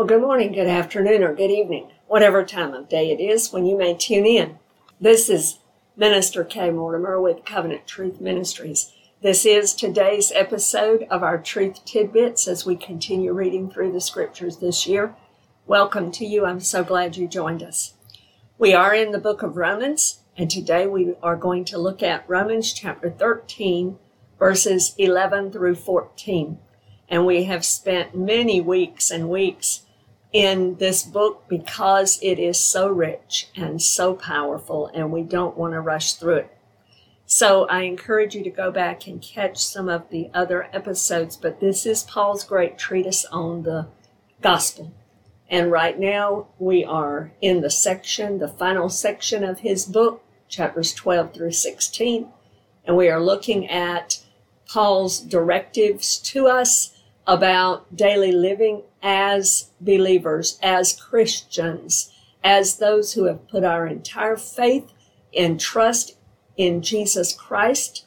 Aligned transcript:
Well, 0.00 0.06
good 0.06 0.22
morning, 0.22 0.52
good 0.52 0.66
afternoon, 0.66 1.22
or 1.22 1.34
good 1.34 1.50
evening, 1.50 1.90
whatever 2.06 2.42
time 2.42 2.72
of 2.72 2.88
day 2.88 3.10
it 3.10 3.20
is 3.20 3.52
when 3.52 3.66
you 3.66 3.76
may 3.76 3.92
tune 3.92 4.24
in. 4.24 4.58
This 4.98 5.28
is 5.28 5.58
Minister 5.94 6.42
Kay 6.42 6.70
Mortimer 6.70 7.20
with 7.20 7.44
Covenant 7.44 7.86
Truth 7.86 8.18
Ministries. 8.18 8.94
This 9.20 9.44
is 9.44 9.74
today's 9.74 10.32
episode 10.34 11.06
of 11.10 11.22
our 11.22 11.36
Truth 11.36 11.84
Tidbits 11.84 12.48
as 12.48 12.64
we 12.64 12.76
continue 12.76 13.34
reading 13.34 13.70
through 13.70 13.92
the 13.92 14.00
scriptures 14.00 14.56
this 14.56 14.86
year. 14.86 15.14
Welcome 15.66 16.10
to 16.12 16.24
you. 16.24 16.46
I'm 16.46 16.60
so 16.60 16.82
glad 16.82 17.18
you 17.18 17.28
joined 17.28 17.62
us. 17.62 17.92
We 18.56 18.72
are 18.72 18.94
in 18.94 19.12
the 19.12 19.18
book 19.18 19.42
of 19.42 19.58
Romans, 19.58 20.20
and 20.34 20.50
today 20.50 20.86
we 20.86 21.14
are 21.22 21.36
going 21.36 21.66
to 21.66 21.78
look 21.78 22.02
at 22.02 22.26
Romans 22.26 22.72
chapter 22.72 23.10
13, 23.10 23.98
verses 24.38 24.94
11 24.96 25.52
through 25.52 25.74
14. 25.74 26.58
And 27.06 27.26
we 27.26 27.44
have 27.44 27.66
spent 27.66 28.16
many 28.16 28.62
weeks 28.62 29.10
and 29.10 29.28
weeks 29.28 29.82
in 30.32 30.76
this 30.76 31.02
book 31.02 31.44
because 31.48 32.18
it 32.22 32.38
is 32.38 32.58
so 32.58 32.88
rich 32.88 33.48
and 33.56 33.82
so 33.82 34.14
powerful, 34.14 34.90
and 34.94 35.10
we 35.10 35.22
don't 35.22 35.56
want 35.56 35.72
to 35.72 35.80
rush 35.80 36.14
through 36.14 36.36
it. 36.36 36.56
So 37.26 37.66
I 37.66 37.82
encourage 37.82 38.34
you 38.34 38.42
to 38.42 38.50
go 38.50 38.70
back 38.72 39.06
and 39.06 39.22
catch 39.22 39.58
some 39.58 39.88
of 39.88 40.10
the 40.10 40.30
other 40.34 40.68
episodes, 40.72 41.36
but 41.36 41.60
this 41.60 41.86
is 41.86 42.02
Paul's 42.02 42.44
great 42.44 42.76
treatise 42.76 43.24
on 43.26 43.62
the 43.62 43.88
gospel. 44.40 44.92
And 45.48 45.70
right 45.70 45.98
now 45.98 46.46
we 46.58 46.84
are 46.84 47.32
in 47.40 47.60
the 47.60 47.70
section, 47.70 48.38
the 48.38 48.48
final 48.48 48.88
section 48.88 49.44
of 49.44 49.60
his 49.60 49.84
book, 49.84 50.22
chapters 50.48 50.92
12 50.92 51.34
through 51.34 51.52
16, 51.52 52.28
and 52.84 52.96
we 52.96 53.08
are 53.08 53.22
looking 53.22 53.68
at 53.68 54.20
Paul's 54.68 55.20
directives 55.20 56.18
to 56.18 56.46
us 56.46 56.96
about 57.26 57.94
daily 57.94 58.32
living 58.32 58.82
as 59.02 59.70
believers, 59.80 60.58
as 60.62 60.98
Christians, 60.98 62.12
as 62.42 62.78
those 62.78 63.12
who 63.12 63.24
have 63.24 63.48
put 63.48 63.64
our 63.64 63.86
entire 63.86 64.36
faith 64.36 64.92
and 65.36 65.60
trust 65.60 66.16
in 66.56 66.82
Jesus 66.82 67.32
Christ 67.32 68.04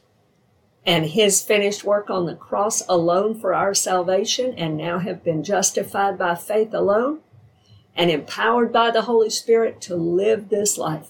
and 0.85 1.05
his 1.05 1.41
finished 1.41 1.83
work 1.83 2.09
on 2.09 2.25
the 2.25 2.35
cross 2.35 2.83
alone 2.89 3.39
for 3.39 3.53
our 3.53 3.73
salvation 3.73 4.53
and 4.55 4.75
now 4.75 4.99
have 4.99 5.23
been 5.23 5.43
justified 5.43 6.17
by 6.17 6.35
faith 6.35 6.73
alone 6.73 7.19
and 7.95 8.11
empowered 8.11 8.73
by 8.73 8.91
the 8.91 9.03
Holy 9.03 9.29
Spirit 9.29 9.79
to 9.81 9.95
live 9.95 10.49
this 10.49 10.77
life 10.77 11.09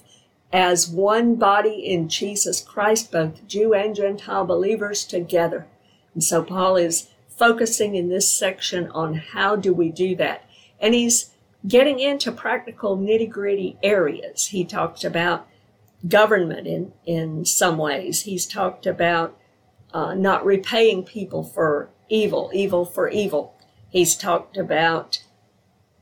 as 0.52 0.88
one 0.88 1.34
body 1.34 1.84
in 1.84 2.08
Jesus 2.08 2.60
Christ, 2.60 3.10
both 3.10 3.46
Jew 3.48 3.74
and 3.74 3.96
Gentile 3.96 4.44
believers 4.44 5.04
together. 5.04 5.66
And 6.12 6.22
so 6.22 6.44
Paul 6.44 6.76
is 6.76 7.08
focusing 7.36 7.94
in 7.94 8.08
this 8.08 8.32
section 8.32 8.88
on 8.90 9.14
how 9.14 9.56
do 9.56 9.72
we 9.72 9.90
do 9.90 10.16
that. 10.16 10.48
And 10.80 10.94
he's 10.94 11.30
getting 11.66 11.98
into 11.98 12.30
practical 12.30 12.96
nitty 12.96 13.30
gritty 13.30 13.78
areas. 13.82 14.48
He 14.48 14.64
talked 14.64 15.04
about 15.04 15.46
government 16.06 16.66
in, 16.66 16.92
in 17.06 17.44
some 17.44 17.78
ways. 17.78 18.22
He's 18.22 18.46
talked 18.46 18.86
about 18.86 19.36
uh, 19.92 20.14
not 20.14 20.44
repaying 20.44 21.04
people 21.04 21.42
for 21.42 21.88
evil, 22.08 22.50
evil 22.52 22.84
for 22.84 23.08
evil. 23.08 23.54
He's 23.88 24.14
talked 24.14 24.56
about 24.56 25.22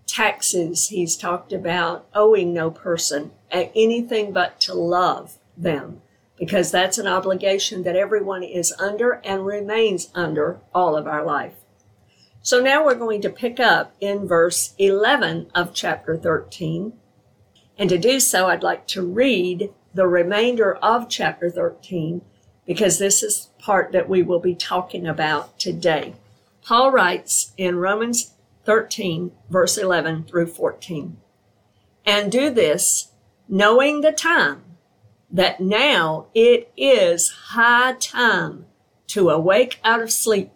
taxes. 0.07 0.89
He's 0.89 1.17
talked 1.17 1.53
about 1.53 2.07
owing 2.15 2.53
no 2.53 2.71
person 2.71 3.33
anything 3.53 4.33
but 4.33 4.61
to 4.61 4.75
love 4.75 5.39
them 5.57 6.01
because 6.43 6.73
that's 6.73 6.99
an 6.99 7.07
obligation 7.07 7.85
that 7.85 7.95
everyone 7.95 8.43
is 8.43 8.75
under 8.81 9.21
and 9.23 9.47
remains 9.47 10.11
under 10.13 10.59
all 10.75 10.97
of 10.97 11.07
our 11.07 11.25
life. 11.25 11.55
So 12.43 12.61
now 12.61 12.85
we're 12.85 12.97
going 12.97 13.23
to 13.23 13.31
pick 13.31 13.61
up 13.61 13.95
in 14.01 14.27
verse 14.27 14.75
11 14.77 15.53
of 15.55 15.73
chapter 15.73 16.17
13. 16.17 16.95
And 17.79 17.89
to 17.89 17.97
do 17.97 18.19
so, 18.19 18.49
I'd 18.49 18.65
like 18.65 18.89
to 18.89 19.07
read 19.07 19.71
the 19.95 20.09
remainder 20.09 20.75
of 20.83 21.09
chapter 21.09 21.49
13 21.49 22.23
because 22.67 22.99
this 22.99 23.23
is 23.23 23.51
part 23.61 23.93
that 23.93 24.09
we 24.09 24.25
will 24.25 24.41
be 24.41 24.57
talking 24.57 25.07
about 25.07 25.61
today. 25.61 26.15
Paul 26.65 26.91
writes 26.91 27.53
in 27.57 27.77
Romans 27.77 28.33
13, 28.65 29.31
verse 29.49 29.79
11 29.79 30.25
through 30.25 30.49
14, 30.49 31.19
and 32.05 32.33
do 32.33 32.51
this 32.51 33.13
knowing 33.49 34.01
the 34.01 34.11
time 34.11 34.72
that 35.33 35.61
now 35.61 36.27
it 36.35 36.71
is 36.77 37.31
high 37.31 37.95
time 37.95 38.67
to 39.09 39.31
awake 39.31 39.81
out 39.83 40.03
of 40.03 40.13
sleep. 40.13 40.51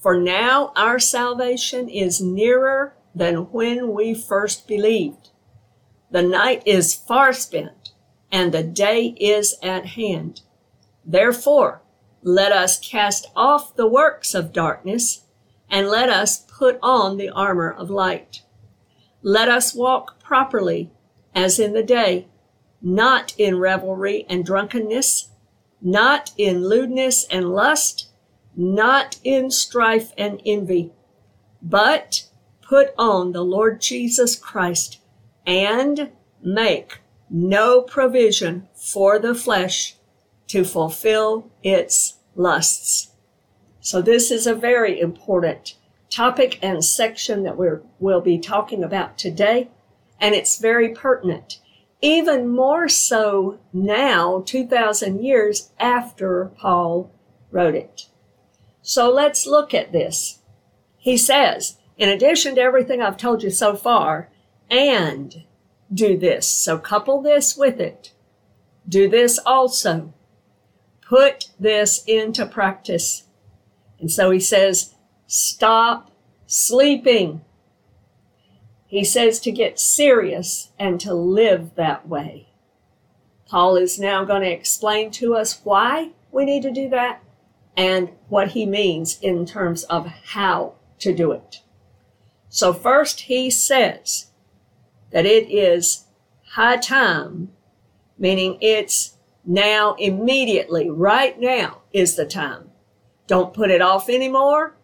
For 0.00 0.16
now 0.16 0.72
our 0.76 1.00
salvation 1.00 1.88
is 1.88 2.20
nearer 2.20 2.94
than 3.14 3.50
when 3.50 3.92
we 3.92 4.14
first 4.14 4.68
believed. 4.68 5.30
The 6.10 6.22
night 6.22 6.62
is 6.64 6.94
far 6.94 7.32
spent 7.32 7.92
and 8.30 8.52
the 8.52 8.62
day 8.62 9.16
is 9.18 9.56
at 9.62 9.86
hand. 9.86 10.42
Therefore, 11.04 11.82
let 12.22 12.52
us 12.52 12.78
cast 12.78 13.26
off 13.34 13.74
the 13.74 13.88
works 13.88 14.34
of 14.34 14.52
darkness 14.52 15.22
and 15.68 15.88
let 15.88 16.08
us 16.08 16.38
put 16.38 16.78
on 16.82 17.16
the 17.16 17.30
armor 17.30 17.70
of 17.70 17.90
light. 17.90 18.42
Let 19.22 19.48
us 19.48 19.74
walk 19.74 20.20
properly 20.20 20.90
as 21.34 21.58
in 21.58 21.72
the 21.72 21.82
day 21.82 22.28
not 22.80 23.34
in 23.38 23.58
revelry 23.58 24.24
and 24.28 24.44
drunkenness, 24.44 25.30
not 25.80 26.32
in 26.36 26.64
lewdness 26.68 27.26
and 27.30 27.50
lust, 27.50 28.08
not 28.56 29.18
in 29.24 29.50
strife 29.50 30.12
and 30.18 30.40
envy, 30.44 30.92
but 31.62 32.24
put 32.62 32.92
on 32.98 33.32
the 33.32 33.44
Lord 33.44 33.80
Jesus 33.80 34.36
Christ 34.36 35.00
and 35.46 36.10
make 36.42 36.98
no 37.30 37.82
provision 37.82 38.68
for 38.74 39.18
the 39.18 39.34
flesh 39.34 39.96
to 40.48 40.64
fulfill 40.64 41.50
its 41.62 42.16
lusts. 42.34 43.12
So 43.80 44.02
this 44.02 44.30
is 44.30 44.46
a 44.46 44.54
very 44.54 45.00
important 45.00 45.74
topic 46.10 46.58
and 46.62 46.84
section 46.84 47.42
that 47.42 47.56
we 47.56 47.68
will 47.98 48.20
be 48.20 48.38
talking 48.38 48.82
about 48.82 49.18
today, 49.18 49.68
and 50.20 50.34
it's 50.34 50.58
very 50.58 50.90
pertinent 50.94 51.60
even 52.00 52.48
more 52.48 52.88
so 52.88 53.58
now, 53.72 54.42
2,000 54.46 55.22
years 55.22 55.70
after 55.78 56.52
Paul 56.56 57.10
wrote 57.50 57.74
it. 57.74 58.06
So 58.82 59.10
let's 59.10 59.46
look 59.46 59.74
at 59.74 59.92
this. 59.92 60.40
He 60.96 61.16
says, 61.16 61.78
in 61.96 62.08
addition 62.08 62.54
to 62.54 62.60
everything 62.60 63.02
I've 63.02 63.16
told 63.16 63.42
you 63.42 63.50
so 63.50 63.74
far, 63.74 64.30
and 64.70 65.44
do 65.92 66.16
this. 66.16 66.46
So 66.46 66.78
couple 66.78 67.22
this 67.22 67.56
with 67.56 67.80
it. 67.80 68.12
Do 68.88 69.08
this 69.08 69.38
also. 69.44 70.12
Put 71.00 71.50
this 71.58 72.04
into 72.04 72.46
practice. 72.46 73.24
And 73.98 74.10
so 74.10 74.30
he 74.30 74.40
says, 74.40 74.94
stop 75.26 76.10
sleeping. 76.46 77.42
He 78.88 79.04
says 79.04 79.38
to 79.40 79.52
get 79.52 79.78
serious 79.78 80.72
and 80.78 80.98
to 81.00 81.12
live 81.12 81.74
that 81.76 82.08
way. 82.08 82.48
Paul 83.46 83.76
is 83.76 83.98
now 83.98 84.24
going 84.24 84.42
to 84.42 84.50
explain 84.50 85.10
to 85.12 85.34
us 85.34 85.60
why 85.62 86.12
we 86.32 86.46
need 86.46 86.62
to 86.62 86.70
do 86.70 86.88
that 86.88 87.22
and 87.76 88.10
what 88.28 88.48
he 88.48 88.64
means 88.66 89.20
in 89.20 89.44
terms 89.46 89.84
of 89.84 90.06
how 90.06 90.74
to 91.00 91.14
do 91.14 91.32
it. 91.32 91.60
So 92.48 92.72
first 92.72 93.20
he 93.20 93.50
says 93.50 94.30
that 95.10 95.26
it 95.26 95.50
is 95.50 96.06
high 96.52 96.78
time, 96.78 97.50
meaning 98.18 98.56
it's 98.62 99.18
now 99.44 99.94
immediately, 99.98 100.88
right 100.88 101.38
now 101.38 101.82
is 101.92 102.16
the 102.16 102.26
time. 102.26 102.70
Don't 103.26 103.54
put 103.54 103.70
it 103.70 103.82
off 103.82 104.08
anymore. 104.08 104.76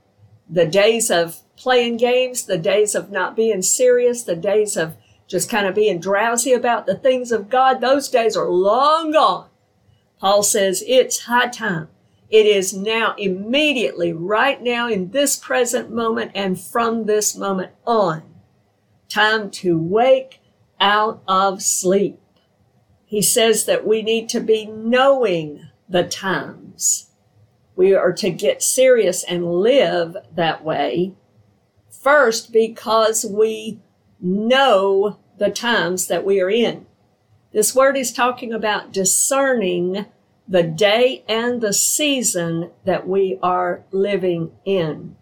The 0.49 0.67
days 0.67 1.11
of 1.11 1.41
playing 1.57 1.97
games, 1.97 2.45
the 2.45 2.59
days 2.59 2.95
of 2.95 3.11
not 3.11 3.37
being 3.37 3.63
serious, 3.63 4.23
the 4.23 4.37
days 4.37 4.77
of 4.77 4.97
just 5.27 5.51
kind 5.51 5.67
of 5.67 5.75
being 5.75 6.01
drowsy 6.01 6.53
about 6.53 6.87
the 6.87 6.97
things 6.97 7.33
of 7.33 7.49
God, 7.49 7.81
those 7.81 8.09
days 8.09 8.37
are 8.37 8.49
long 8.49 9.13
gone. 9.13 9.49
Paul 10.19 10.43
says 10.43 10.85
it's 10.87 11.21
high 11.21 11.49
time. 11.49 11.89
It 12.31 12.47
is 12.47 12.75
now 12.75 13.15
immediately, 13.17 14.13
right 14.13 14.61
now, 14.63 14.89
in 14.89 15.11
this 15.11 15.37
present 15.37 15.91
moment, 15.91 16.33
and 16.35 16.61
from 16.61 17.05
this 17.05 17.37
moment 17.37 17.73
on, 17.87 18.23
time 19.09 19.51
to 19.51 19.79
wake 19.79 20.41
out 20.81 21.23
of 21.29 21.63
sleep. 21.63 22.21
He 23.05 23.23
says 23.23 23.67
that 23.67 23.87
we 23.87 24.03
need 24.03 24.29
to 24.31 24.41
be 24.41 24.67
knowing 24.67 25.69
the 25.89 26.05
times. 26.05 27.11
We 27.77 27.95
are 27.95 28.13
to 28.15 28.31
get 28.31 28.63
serious 28.63 29.23
and 29.23 29.61
live 29.61 30.17
that 30.35 30.65
way 30.65 31.15
First, 32.05 32.53
because 32.53 33.25
we 33.25 33.81
know 34.21 35.19
the 35.39 35.49
times 35.51 36.07
that 36.09 36.23
we 36.23 36.39
are 36.39 36.51
in. 36.51 36.85
This 37.53 37.75
word 37.75 37.97
is 37.97 38.13
talking 38.13 38.53
about 38.53 38.93
discerning 38.93 40.05
the 40.47 40.63
day 40.63 41.25
and 41.27 41.63
the 41.63 41.73
season 41.73 42.71
that 42.85 43.09
we 43.09 43.39
are 43.43 43.85
living 43.91 44.53
in. 44.67 45.17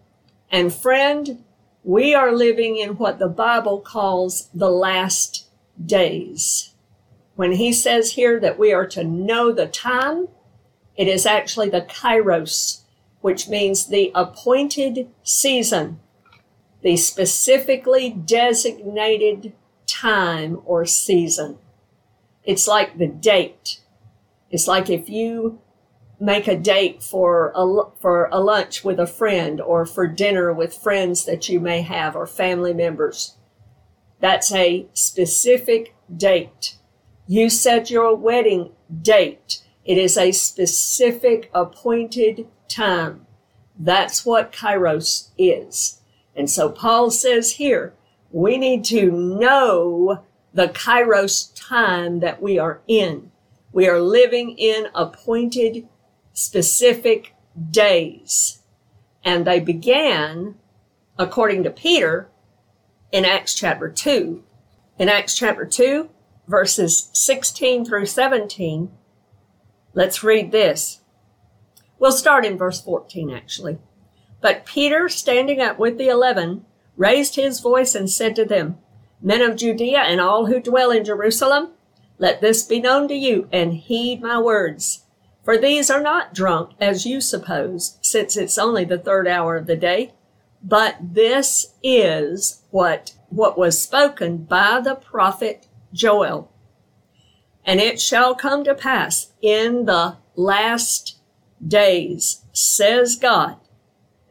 And 0.51 0.73
friend, 0.73 1.45
We 1.83 2.15
are 2.15 2.31
living 2.31 2.77
in 2.77 2.91
what 2.91 3.19
the 3.19 3.27
Bible 3.27 3.81
calls 3.81 4.49
the 4.53 4.69
last 4.69 5.47
days. 5.85 6.73
When 7.35 7.53
he 7.53 7.73
says 7.73 8.13
here 8.13 8.39
that 8.39 8.57
we 8.57 8.71
are 8.71 8.87
to 8.87 9.03
know 9.03 9.51
the 9.51 9.67
time, 9.67 10.29
it 10.95 11.09
is 11.09 11.25
actually 11.25 11.69
the 11.69 11.81
kairos, 11.81 12.83
which 13.19 13.49
means 13.49 13.87
the 13.87 14.11
appointed 14.15 15.09
season, 15.23 15.99
the 16.83 16.97
specifically 16.97 18.09
designated 18.09 19.53
time 19.87 20.61
or 20.65 20.85
season. 20.85 21.57
It's 22.43 22.67
like 22.67 22.97
the 22.97 23.07
date. 23.07 23.79
It's 24.51 24.67
like 24.67 24.89
if 24.89 25.09
you 25.09 25.59
make 26.19 26.47
a 26.47 26.57
date 26.57 27.01
for 27.01 27.51
a, 27.55 27.99
for 27.99 28.29
a 28.31 28.39
lunch 28.39 28.83
with 28.83 28.99
a 28.99 29.07
friend 29.07 29.59
or 29.59 29.85
for 29.85 30.07
dinner 30.07 30.53
with 30.53 30.73
friends 30.73 31.25
that 31.25 31.49
you 31.49 31.59
may 31.59 31.81
have 31.81 32.15
or 32.15 32.27
family 32.27 32.73
members. 32.73 33.35
That's 34.19 34.53
a 34.53 34.87
specific 34.93 35.95
date. 36.15 36.77
You 37.27 37.49
set 37.49 37.89
your 37.89 38.15
wedding 38.15 38.71
date. 39.01 39.63
It 39.83 39.97
is 39.97 40.17
a 40.17 40.31
specific 40.31 41.49
appointed 41.53 42.47
time. 42.69 43.25
That's 43.77 44.25
what 44.25 44.53
Kairos 44.53 45.29
is. 45.37 45.99
And 46.35 46.49
so 46.49 46.69
Paul 46.69 47.11
says 47.11 47.53
here, 47.53 47.93
we 48.31 48.57
need 48.57 48.83
to 48.85 49.11
know 49.11 50.23
the 50.53 50.67
Kairos 50.67 51.51
time 51.55 52.19
that 52.19 52.41
we 52.41 52.57
are 52.57 52.81
in. 52.87 53.31
We 53.71 53.87
are 53.87 53.99
living 53.99 54.57
in 54.57 54.87
appointed 54.93 55.87
specific 56.33 57.35
days. 57.71 58.59
And 59.23 59.45
they 59.45 59.59
began, 59.59 60.55
according 61.17 61.63
to 61.63 61.69
Peter, 61.69 62.29
in 63.11 63.25
Acts 63.25 63.53
chapter 63.53 63.89
2. 63.89 64.43
In 64.99 65.09
Acts 65.09 65.35
chapter 65.35 65.65
2, 65.65 66.09
verses 66.47 67.09
16 67.13 67.85
through 67.85 68.05
17, 68.05 68.91
let's 69.93 70.23
read 70.23 70.51
this. 70.51 71.01
We'll 71.99 72.11
start 72.11 72.45
in 72.45 72.57
verse 72.57 72.81
14, 72.81 73.31
actually. 73.31 73.77
But 74.43 74.65
Peter, 74.65 75.07
standing 75.07 75.61
up 75.61 75.79
with 75.79 75.97
the 75.97 76.09
eleven, 76.09 76.65
raised 76.97 77.37
his 77.37 77.61
voice 77.61 77.95
and 77.95 78.09
said 78.09 78.35
to 78.35 78.43
them, 78.43 78.77
Men 79.21 79.41
of 79.41 79.55
Judea 79.55 79.99
and 79.99 80.19
all 80.19 80.47
who 80.47 80.59
dwell 80.59 80.91
in 80.91 81.05
Jerusalem, 81.05 81.69
let 82.17 82.41
this 82.41 82.63
be 82.63 82.81
known 82.81 83.07
to 83.07 83.15
you, 83.15 83.47
and 83.53 83.73
heed 83.73 84.21
my 84.21 84.37
words. 84.37 85.05
For 85.45 85.57
these 85.57 85.89
are 85.89 86.01
not 86.01 86.33
drunk, 86.33 86.71
as 86.81 87.05
you 87.05 87.21
suppose, 87.21 87.97
since 88.01 88.35
it's 88.35 88.57
only 88.57 88.83
the 88.83 88.97
third 88.97 89.29
hour 89.29 89.55
of 89.55 89.65
the 89.65 89.77
day, 89.77 90.13
but 90.61 90.97
this 91.01 91.75
is 91.81 92.63
what, 92.69 93.13
what 93.29 93.57
was 93.57 93.81
spoken 93.81 94.39
by 94.43 94.81
the 94.81 94.95
prophet 94.95 95.67
Joel. 95.93 96.51
And 97.63 97.79
it 97.79 98.01
shall 98.01 98.35
come 98.35 98.65
to 98.65 98.75
pass 98.75 99.31
in 99.41 99.85
the 99.85 100.17
last 100.35 101.17
days, 101.65 102.43
says 102.51 103.15
God, 103.15 103.55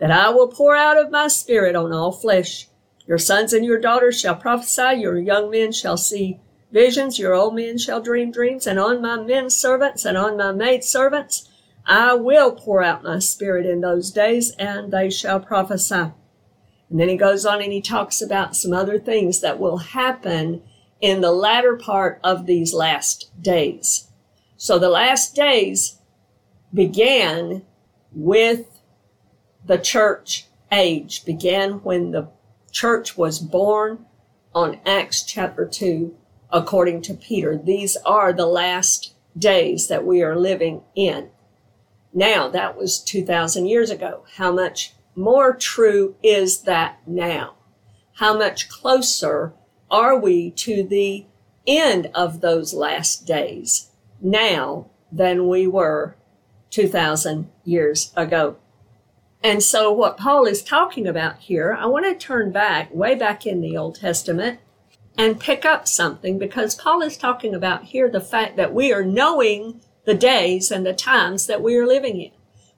that 0.02 0.10
I 0.10 0.30
will 0.30 0.48
pour 0.48 0.74
out 0.74 0.98
of 0.98 1.12
my 1.12 1.28
spirit 1.28 1.76
on 1.76 1.92
all 1.92 2.10
flesh. 2.10 2.66
Your 3.06 3.18
sons 3.18 3.52
and 3.52 3.64
your 3.64 3.78
daughters 3.78 4.18
shall 4.18 4.34
prophesy, 4.34 5.00
your 5.00 5.16
young 5.16 5.48
men 5.48 5.70
shall 5.70 5.96
see 5.96 6.40
visions, 6.72 7.20
your 7.20 7.34
old 7.34 7.54
men 7.54 7.78
shall 7.78 8.02
dream 8.02 8.32
dreams, 8.32 8.66
and 8.66 8.80
on 8.80 9.00
my 9.00 9.22
men 9.22 9.48
servants 9.48 10.04
and 10.04 10.18
on 10.18 10.36
my 10.36 10.50
maid 10.50 10.82
servants 10.82 11.48
I 11.86 12.14
will 12.14 12.50
pour 12.50 12.82
out 12.82 13.04
my 13.04 13.20
spirit 13.20 13.64
in 13.64 13.80
those 13.80 14.10
days, 14.10 14.50
and 14.58 14.92
they 14.92 15.08
shall 15.08 15.38
prophesy. 15.38 16.10
And 16.90 16.98
then 16.98 17.08
he 17.08 17.16
goes 17.16 17.46
on 17.46 17.62
and 17.62 17.72
he 17.72 17.80
talks 17.80 18.20
about 18.20 18.56
some 18.56 18.72
other 18.72 18.98
things 18.98 19.38
that 19.38 19.60
will 19.60 19.78
happen 19.78 20.62
in 21.00 21.20
the 21.20 21.30
latter 21.30 21.76
part 21.76 22.18
of 22.24 22.46
these 22.46 22.74
last 22.74 23.30
days. 23.40 24.08
So 24.56 24.80
the 24.80 24.90
last 24.90 25.36
days 25.36 26.00
began 26.74 27.62
with 28.10 28.71
the 29.64 29.78
church 29.78 30.46
age, 30.70 31.24
began 31.24 31.82
when 31.82 32.10
the 32.10 32.28
church 32.70 33.16
was 33.16 33.38
born 33.38 34.06
on 34.54 34.80
Acts 34.84 35.22
chapter 35.22 35.66
2, 35.66 36.14
according 36.50 37.02
to 37.02 37.14
Peter. 37.14 37.56
These 37.56 37.96
are 38.04 38.32
the 38.32 38.46
last 38.46 39.14
days 39.36 39.88
that 39.88 40.04
we 40.04 40.22
are 40.22 40.36
living 40.36 40.82
in. 40.94 41.30
Now, 42.12 42.48
that 42.48 42.76
was 42.76 43.00
2,000 43.00 43.66
years 43.66 43.90
ago. 43.90 44.24
How 44.36 44.52
much 44.52 44.92
more 45.14 45.54
true 45.54 46.16
is 46.22 46.62
that 46.62 46.98
now? 47.06 47.54
How 48.14 48.36
much 48.36 48.68
closer 48.68 49.54
are 49.90 50.18
we 50.18 50.50
to 50.50 50.82
the 50.82 51.26
end 51.66 52.10
of 52.14 52.40
those 52.40 52.74
last 52.74 53.26
days 53.26 53.90
now 54.20 54.90
than 55.10 55.48
we 55.48 55.66
were 55.66 56.16
2,000 56.70 57.50
years 57.64 58.12
ago? 58.16 58.56
And 59.44 59.62
so, 59.62 59.90
what 59.90 60.16
Paul 60.16 60.44
is 60.46 60.62
talking 60.62 61.06
about 61.06 61.40
here, 61.40 61.76
I 61.78 61.86
want 61.86 62.04
to 62.04 62.14
turn 62.14 62.52
back, 62.52 62.94
way 62.94 63.16
back 63.16 63.44
in 63.44 63.60
the 63.60 63.76
Old 63.76 63.96
Testament, 63.96 64.60
and 65.18 65.40
pick 65.40 65.64
up 65.64 65.88
something 65.88 66.38
because 66.38 66.76
Paul 66.76 67.02
is 67.02 67.16
talking 67.16 67.54
about 67.54 67.84
here 67.84 68.08
the 68.08 68.20
fact 68.20 68.56
that 68.56 68.72
we 68.72 68.92
are 68.92 69.04
knowing 69.04 69.80
the 70.04 70.14
days 70.14 70.70
and 70.70 70.86
the 70.86 70.94
times 70.94 71.46
that 71.46 71.62
we 71.62 71.76
are 71.76 71.86
living 71.86 72.20
in. 72.20 72.30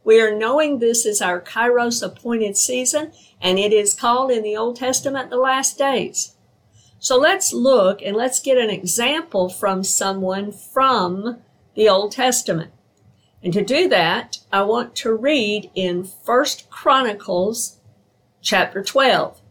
We 0.04 0.20
are 0.20 0.36
knowing 0.36 0.78
this 0.78 1.06
is 1.06 1.22
our 1.22 1.40
Kairos 1.40 2.02
appointed 2.02 2.56
season, 2.56 3.12
and 3.40 3.58
it 3.58 3.72
is 3.72 3.94
called 3.94 4.30
in 4.30 4.42
the 4.42 4.56
Old 4.56 4.76
Testament 4.76 5.30
the 5.30 5.36
last 5.36 5.78
days. 5.78 6.34
So 6.98 7.18
let's 7.18 7.52
look 7.52 8.00
and 8.02 8.16
let's 8.16 8.40
get 8.40 8.56
an 8.56 8.70
example 8.70 9.50
from 9.50 9.84
someone 9.84 10.52
from 10.52 11.42
the 11.74 11.88
Old 11.88 12.12
Testament. 12.12 12.72
And 13.44 13.52
to 13.52 13.62
do 13.62 13.90
that, 13.90 14.38
I 14.50 14.62
want 14.62 14.96
to 14.96 15.14
read 15.14 15.70
in 15.74 16.04
First 16.04 16.70
Chronicles 16.70 17.78
chapter 18.40 18.82
12. 18.82 19.42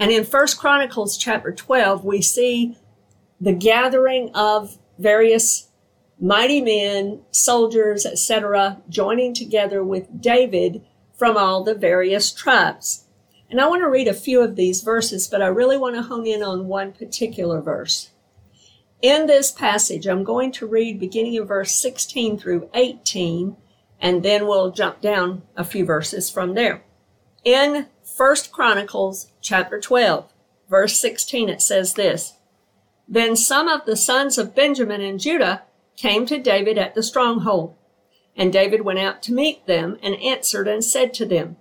And 0.00 0.10
in 0.10 0.24
First 0.24 0.58
Chronicles 0.58 1.16
chapter 1.16 1.52
12, 1.52 2.04
we 2.04 2.22
see 2.22 2.76
the 3.40 3.52
gathering 3.52 4.32
of 4.34 4.78
various 4.98 5.68
mighty 6.20 6.60
men, 6.60 7.20
soldiers, 7.30 8.04
etc., 8.04 8.82
joining 8.88 9.32
together 9.32 9.84
with 9.84 10.20
David 10.20 10.82
from 11.16 11.36
all 11.36 11.62
the 11.62 11.74
various 11.74 12.32
tribes. 12.32 13.04
And 13.48 13.60
I 13.60 13.68
want 13.68 13.82
to 13.82 13.88
read 13.88 14.08
a 14.08 14.14
few 14.14 14.42
of 14.42 14.56
these 14.56 14.82
verses, 14.82 15.28
but 15.28 15.40
I 15.40 15.46
really 15.46 15.78
want 15.78 15.94
to 15.94 16.02
hone 16.02 16.26
in 16.26 16.42
on 16.42 16.66
one 16.66 16.90
particular 16.90 17.60
verse. 17.60 18.10
In 19.02 19.26
this 19.26 19.50
passage, 19.50 20.06
I'm 20.06 20.24
going 20.24 20.52
to 20.52 20.66
read 20.66 21.00
beginning 21.00 21.34
in 21.34 21.44
verse 21.44 21.72
16 21.72 22.38
through 22.38 22.68
18, 22.74 23.56
and 23.98 24.22
then 24.22 24.46
we'll 24.46 24.72
jump 24.72 25.00
down 25.00 25.42
a 25.56 25.64
few 25.64 25.86
verses 25.86 26.28
from 26.28 26.52
there. 26.52 26.82
In 27.42 27.86
First 28.04 28.52
Chronicles 28.52 29.32
chapter 29.40 29.80
12, 29.80 30.30
verse 30.68 31.00
16, 31.00 31.48
it 31.48 31.62
says 31.62 31.94
this, 31.94 32.34
Then 33.08 33.36
some 33.36 33.68
of 33.68 33.86
the 33.86 33.96
sons 33.96 34.36
of 34.36 34.54
Benjamin 34.54 35.00
and 35.00 35.18
Judah 35.18 35.62
came 35.96 36.26
to 36.26 36.38
David 36.38 36.76
at 36.76 36.94
the 36.94 37.02
stronghold, 37.02 37.74
and 38.36 38.52
David 38.52 38.82
went 38.82 38.98
out 38.98 39.22
to 39.22 39.32
meet 39.32 39.66
them 39.66 39.98
and 40.02 40.14
answered 40.16 40.68
and 40.68 40.84
said 40.84 41.14
to 41.14 41.24
them, 41.24 41.56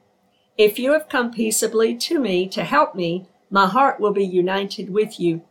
If 0.57 0.77
you 0.77 0.91
have 0.91 1.07
come 1.07 1.31
peaceably 1.31 1.95
to 1.95 2.19
me 2.19 2.49
to 2.49 2.65
help 2.65 2.95
me, 2.95 3.29
my 3.49 3.65
heart 3.65 4.01
will 4.01 4.13
be 4.13 4.25
united 4.25 4.89
with 4.89 5.21
you 5.21 5.43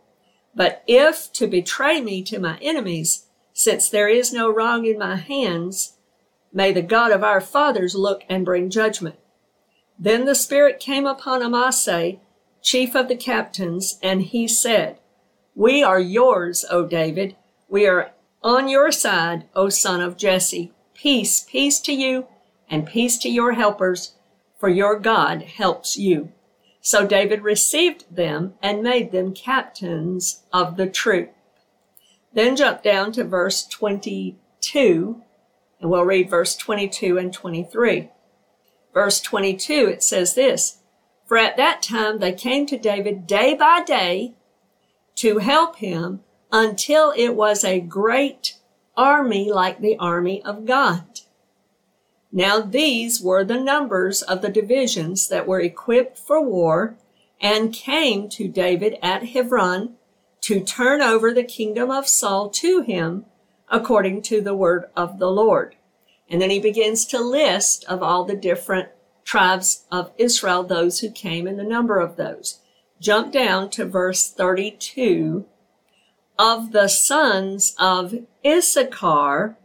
but 0.59 0.83
if 0.89 1.33
to 1.35 1.47
betray 1.47 2.01
me 2.01 2.21
to 2.25 2.41
my 2.41 2.59
enemies, 2.61 3.27
since 3.53 3.89
there 3.89 4.09
is 4.09 4.33
no 4.33 4.53
wrong 4.53 4.85
in 4.85 4.99
my 4.99 5.15
hands, 5.15 5.95
may 6.53 6.73
the 6.73 6.83
God 6.83 7.13
of 7.13 7.23
our 7.23 7.41
fathers 7.41 7.95
look 7.95 8.25
and 8.29 8.45
bring 8.45 8.69
judgment. 8.69 9.15
Then 9.97 10.25
the 10.25 10.35
Spirit 10.35 10.81
came 10.81 11.07
upon 11.07 11.43
Amasai, 11.43 12.19
chief 12.61 12.97
of 12.97 13.07
the 13.07 13.15
captains, 13.15 14.01
and 14.03 14.21
he 14.23 14.49
said, 14.49 14.99
We 15.55 15.85
are 15.85 16.01
yours, 16.01 16.65
O 16.69 16.89
David. 16.89 17.37
We 17.69 17.87
are 17.87 18.11
on 18.43 18.69
your 18.69 18.91
side, 18.91 19.45
O 19.55 19.69
son 19.69 20.01
of 20.01 20.17
Jesse. 20.17 20.73
Peace, 20.93 21.47
peace 21.49 21.79
to 21.83 21.93
you, 21.93 22.27
and 22.69 22.85
peace 22.85 23.17
to 23.19 23.29
your 23.29 23.53
helpers, 23.53 24.15
for 24.59 24.69
your 24.69 24.99
God 24.99 25.43
helps 25.43 25.97
you. 25.97 26.33
So 26.81 27.07
David 27.07 27.43
received 27.43 28.05
them 28.15 28.55
and 28.63 28.83
made 28.83 29.13
them 29.13 29.35
captains 29.35 30.43
of 30.53 30.77
the 30.77 30.87
troop. 30.87 31.35
Then 32.33 32.57
jump 32.57 32.83
down 32.83 33.13
to 33.13 33.25
verse 33.25 33.67
22, 33.67 35.23
and 35.81 35.91
we'll 35.91 36.05
read 36.05 36.31
verse 36.31 36.57
22 36.57 37.19
and 37.19 37.33
23. 37.33 38.11
Verse 38.95 39.21
22, 39.21 39.89
it 39.89 40.03
says 40.03 40.35
this 40.35 40.79
For 41.27 41.37
at 41.37 41.57
that 41.57 41.83
time 41.83 42.19
they 42.19 42.33
came 42.33 42.67
to 42.67 42.79
David 42.79 43.27
day 43.27 43.55
by 43.55 43.83
day 43.85 44.35
to 45.17 45.39
help 45.39 45.77
him 45.77 46.21
until 46.53 47.13
it 47.17 47.35
was 47.35 47.65
a 47.65 47.81
great 47.81 48.55
army 48.97 49.51
like 49.51 49.81
the 49.81 49.97
army 49.99 50.43
of 50.43 50.65
God. 50.65 51.21
Now 52.31 52.61
these 52.61 53.21
were 53.23 53.45
the 53.45 53.61
numbers 53.61 54.23
of 54.23 54.43
the 54.43 54.51
divisions 54.51 55.29
that 55.29 55.47
were 55.47 55.61
equipped 55.61 56.19
for 56.19 56.43
war, 56.43 56.97
and 57.41 57.73
came 57.73 58.29
to 58.31 58.49
David 58.49 58.99
at 59.03 59.29
Hebron 59.29 59.95
to 60.43 60.61
turn 60.61 61.01
over 61.01 61.33
the 61.33 61.45
kingdom 61.45 61.91
of 61.91 62.09
Saul 62.09 62.51
to 62.51 62.81
him 62.81 63.27
according 63.71 64.23
to 64.23 64.41
the 64.41 64.55
word 64.55 64.87
of 64.97 65.19
the 65.19 65.31
Lord. 65.31 65.77
And 66.29 66.41
then 66.41 66.51
he 66.51 66.61
begins 66.61 67.05
to 67.07 67.21
list 67.21 67.85
of 67.85 68.03
all 68.03 68.25
the 68.25 68.37
different 68.37 68.89
tribes 69.25 69.85
of 69.91 70.11
Israel, 70.19 70.63
those 70.63 71.01
who 71.01 71.11
came 71.11 71.47
and 71.47 71.59
the 71.59 71.65
number 71.65 71.99
of 71.99 72.17
those. 72.17 72.61
Jump 73.01 73.33
down 73.33 73.71
to 73.71 73.85
verse 73.85 74.31
32 74.31 75.45
of 76.39 76.73
the 76.73 76.89
sons 76.89 77.75
of 77.79 78.15
Issachar 78.45 79.57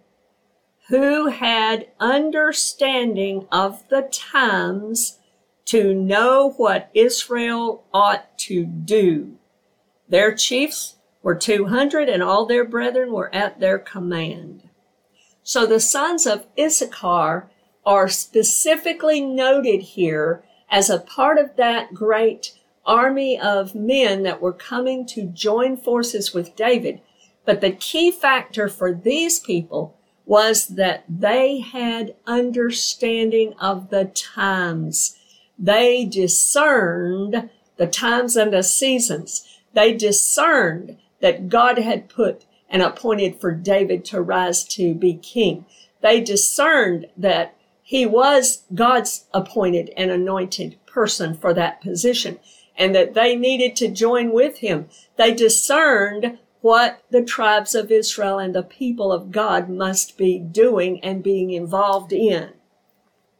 who 0.90 1.28
had 1.28 1.88
understanding 2.00 3.48
of 3.52 3.88
the 3.90 4.02
times 4.12 5.20
to 5.66 5.94
know 5.94 6.52
what 6.58 6.90
Israel 6.94 7.84
ought 7.94 8.38
to 8.38 8.66
do. 8.66 9.38
Their 10.10 10.36
chiefs 10.36 10.96
were 11.22 11.36
200 11.36 12.10
and 12.10 12.22
all 12.22 12.46
their 12.46 12.66
brethren 12.66 13.13
were 13.13 13.34
at 13.34 13.60
their 13.60 13.80
command. 13.80 14.70
So 15.42 15.66
the 15.66 15.80
sons 15.80 16.25
of 16.25 16.46
Issachar 16.60 17.50
are 17.86 18.10
specifically 18.10 19.22
noted 19.22 19.82
here 19.82 20.44
as 20.70 20.90
a 20.90 21.00
part 21.00 21.38
of 21.38 21.56
that 21.56 21.94
great 21.94 22.54
army 22.86 23.40
of 23.40 23.74
men 23.74 24.24
that 24.24 24.42
were 24.42 24.54
coming 24.54 25.06
to 25.06 25.28
join 25.28 25.78
forces 25.78 26.34
with 26.34 26.56
David. 26.56 27.02
But 27.46 27.62
the 27.62 27.72
key 27.72 28.12
factor 28.12 28.68
for 28.68 28.94
these 28.94 29.40
people 29.40 29.98
was 30.25 30.68
that 30.68 31.03
they 31.10 31.60
had 31.60 32.15
understanding 32.25 33.53
of 33.60 33.89
the 33.89 34.06
times. 34.06 35.18
They 35.60 36.06
discerned 36.06 37.50
the 37.77 37.88
times 37.88 38.36
and 38.36 38.53
the 38.53 38.63
seasons. 38.63 39.48
They 39.74 39.94
discerned 39.94 40.98
that 41.20 41.50
God 41.50 41.77
had 41.77 42.10
put 42.10 42.46
and 42.70 42.82
appointed 42.82 43.39
for 43.39 43.51
David 43.51 44.06
to 44.06 44.22
rise 44.22 44.63
to 44.65 44.94
be 44.94 45.13
king. 45.13 45.65
They 46.01 46.22
discerned 46.22 47.08
that 47.18 47.56
he 47.82 48.06
was 48.06 48.63
God's 48.74 49.25
appointed 49.34 49.92
and 49.96 50.10
anointed 50.10 50.77
person 50.86 51.36
for 51.36 51.53
that 51.53 51.82
position 51.82 52.39
and 52.75 52.96
that 52.96 53.13
they 53.13 53.36
needed 53.36 53.75
to 53.75 53.88
join 53.88 54.32
with 54.32 54.58
him. 54.58 54.88
They 55.18 55.34
discerned 55.34 56.39
what 56.63 57.03
the 57.10 57.22
tribes 57.22 57.75
of 57.75 57.91
Israel 57.91 58.39
and 58.39 58.55
the 58.55 58.63
people 58.63 59.12
of 59.12 59.34
God 59.34 59.67
must 59.67 60.17
be 60.17 60.39
doing 60.39 60.98
and 61.03 61.22
being 61.22 61.51
involved 61.51 62.13
in. 62.13 62.51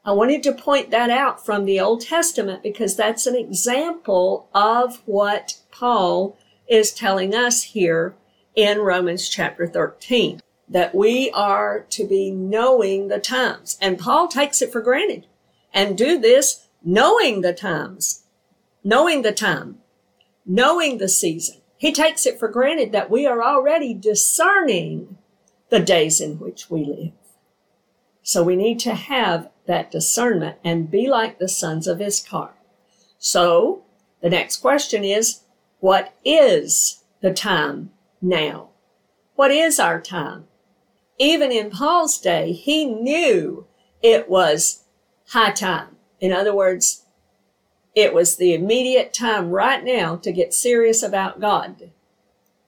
I 0.04 0.12
wanted 0.12 0.44
to 0.44 0.52
point 0.52 0.92
that 0.92 1.10
out 1.10 1.46
from 1.46 1.64
the 1.64 1.80
Old 1.80 2.02
Testament 2.02 2.62
because 2.62 2.98
that's 2.98 3.26
an 3.26 3.38
example 3.38 4.50
of 4.54 5.02
what 5.06 5.58
Paul 5.72 6.38
is 6.68 6.92
telling 6.92 7.34
us 7.34 7.64
here 7.64 8.14
in 8.58 8.80
Romans 8.80 9.30
chapter 9.30 9.68
13 9.68 10.42
that 10.68 10.94
we 10.94 11.32
are 11.32 11.86
to 11.92 12.06
be 12.06 12.30
knowing 12.30 13.08
the 13.08 13.20
times. 13.20 13.78
And 13.80 13.98
Paul 13.98 14.28
takes 14.28 14.62
it 14.62 14.70
for 14.70 14.82
granted 14.82 15.28
and 15.74 15.98
do 15.98 16.20
this 16.20 16.68
knowing 16.84 17.40
the 17.40 17.54
times, 17.54 18.24
knowing 18.84 19.22
the 19.22 19.32
time, 19.32 19.78
knowing 20.46 20.98
the 20.98 21.08
season. 21.08 21.62
He 21.84 21.92
takes 21.92 22.26
it 22.26 22.40
for 22.40 22.48
granted 22.48 22.94
that 22.94 23.12
we 23.12 23.26
are 23.26 23.44
already 23.44 23.94
discerning 23.94 25.18
the 25.68 25.82
days 25.82 26.22
in 26.22 26.40
which 26.40 26.70
we 26.70 26.86
live. 26.86 27.12
So 28.22 28.42
we 28.42 28.56
need 28.56 28.80
to 28.80 28.96
have 28.96 29.50
that 29.66 29.92
discernment 29.92 30.60
and 30.64 30.90
be 30.90 31.10
like 31.10 31.40
the 31.40 31.50
sons 31.50 31.86
of 31.86 32.02
Issachar. 32.02 32.52
So 33.18 33.84
the 34.22 34.30
next 34.30 34.62
question 34.62 35.04
is, 35.04 35.42
what 35.82 36.14
is 36.24 37.04
the 37.20 37.34
time 37.34 37.92
now? 38.22 38.70
What 39.36 39.52
is 39.52 39.78
our 39.78 40.00
time? 40.00 40.46
Even 41.20 41.52
in 41.52 41.70
Paul's 41.70 42.18
day, 42.18 42.54
he 42.54 42.86
knew 42.86 43.68
it 44.02 44.30
was 44.30 44.86
high 45.32 45.52
time. 45.52 45.98
In 46.22 46.32
other 46.32 46.56
words, 46.56 47.03
it 47.96 48.14
was 48.14 48.36
the 48.36 48.54
immediate 48.54 49.14
time 49.14 49.52
right 49.52 49.84
now 49.84 50.16
to 50.18 50.32
get 50.32 50.54
serious 50.54 51.04
about 51.04 51.40
God. 51.40 51.92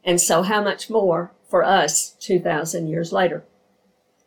And 0.04 0.22
so 0.22 0.44
how 0.44 0.64
much 0.64 0.90
more 0.90 1.32
for 1.50 1.64
us 1.64 2.12
2,000 2.20 2.88
years 2.88 3.12
later? 3.12 3.44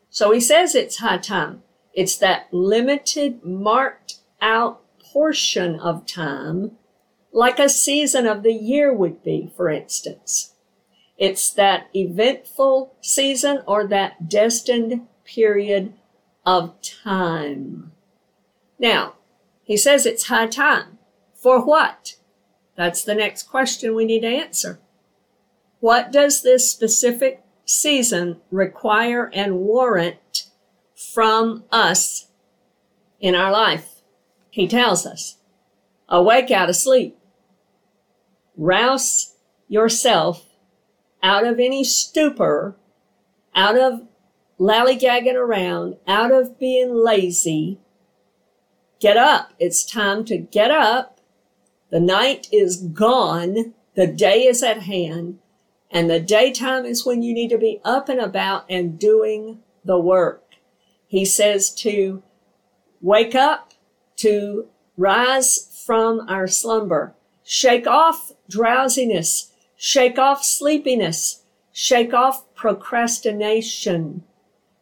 So 0.09 0.31
he 0.31 0.41
says 0.41 0.75
it's 0.75 0.97
high 0.97 1.17
time. 1.17 1.63
It's 1.93 2.17
that 2.17 2.53
limited, 2.53 3.43
marked 3.43 4.15
out 4.41 4.81
portion 5.13 5.79
of 5.79 6.05
time, 6.05 6.71
like 7.31 7.59
a 7.59 7.69
season 7.69 8.25
of 8.25 8.43
the 8.43 8.53
year 8.53 8.93
would 8.93 9.23
be, 9.23 9.51
for 9.55 9.69
instance. 9.69 10.53
It's 11.17 11.49
that 11.51 11.89
eventful 11.95 12.95
season 13.01 13.61
or 13.67 13.87
that 13.87 14.29
destined 14.29 15.07
period 15.25 15.93
of 16.45 16.81
time. 16.81 17.91
Now, 18.79 19.15
he 19.69 19.77
says 19.77 20.07
it's 20.07 20.29
high 20.29 20.47
time. 20.47 20.97
For 21.35 21.63
what? 21.63 22.15
That's 22.75 23.03
the 23.03 23.13
next 23.13 23.43
question 23.43 23.93
we 23.93 24.03
need 24.03 24.21
to 24.21 24.27
answer. 24.27 24.79
What 25.79 26.11
does 26.11 26.41
this 26.41 26.71
specific 26.71 27.43
season 27.65 28.41
require 28.49 29.29
and 29.31 29.59
warrant 29.59 30.47
from 30.95 31.65
us 31.71 32.31
in 33.19 33.35
our 33.35 33.51
life? 33.51 34.01
He 34.49 34.67
tells 34.67 35.05
us, 35.05 35.37
awake 36.07 36.49
out 36.49 36.69
of 36.69 36.75
sleep. 36.75 37.19
Rouse 38.57 39.35
yourself 39.67 40.47
out 41.21 41.45
of 41.45 41.59
any 41.59 41.83
stupor, 41.83 42.75
out 43.53 43.77
of 43.77 44.07
lollygagging 44.59 45.35
around, 45.35 45.97
out 46.07 46.31
of 46.31 46.57
being 46.57 46.91
lazy, 46.91 47.77
Get 48.99 49.17
up. 49.17 49.53
It's 49.59 49.85
time 49.85 50.25
to 50.25 50.37
get 50.37 50.71
up. 50.71 51.19
The 51.89 51.99
night 51.99 52.47
is 52.51 52.77
gone. 52.77 53.73
The 53.95 54.07
day 54.07 54.43
is 54.45 54.61
at 54.61 54.83
hand. 54.83 55.39
And 55.91 56.09
the 56.09 56.19
daytime 56.19 56.85
is 56.85 57.05
when 57.05 57.23
you 57.23 57.33
need 57.33 57.49
to 57.49 57.57
be 57.57 57.79
up 57.83 58.09
and 58.09 58.19
about 58.19 58.65
and 58.69 58.99
doing 58.99 59.59
the 59.83 59.99
work. 59.99 60.43
He 61.07 61.25
says 61.25 61.71
to 61.75 62.21
wake 63.01 63.33
up, 63.33 63.73
to 64.17 64.67
rise 64.97 65.83
from 65.85 66.27
our 66.27 66.45
slumber, 66.45 67.15
shake 67.43 67.87
off 67.87 68.33
drowsiness, 68.49 69.51
shake 69.77 70.19
off 70.19 70.43
sleepiness, 70.43 71.43
shake 71.71 72.13
off 72.13 72.53
procrastination, 72.53 74.23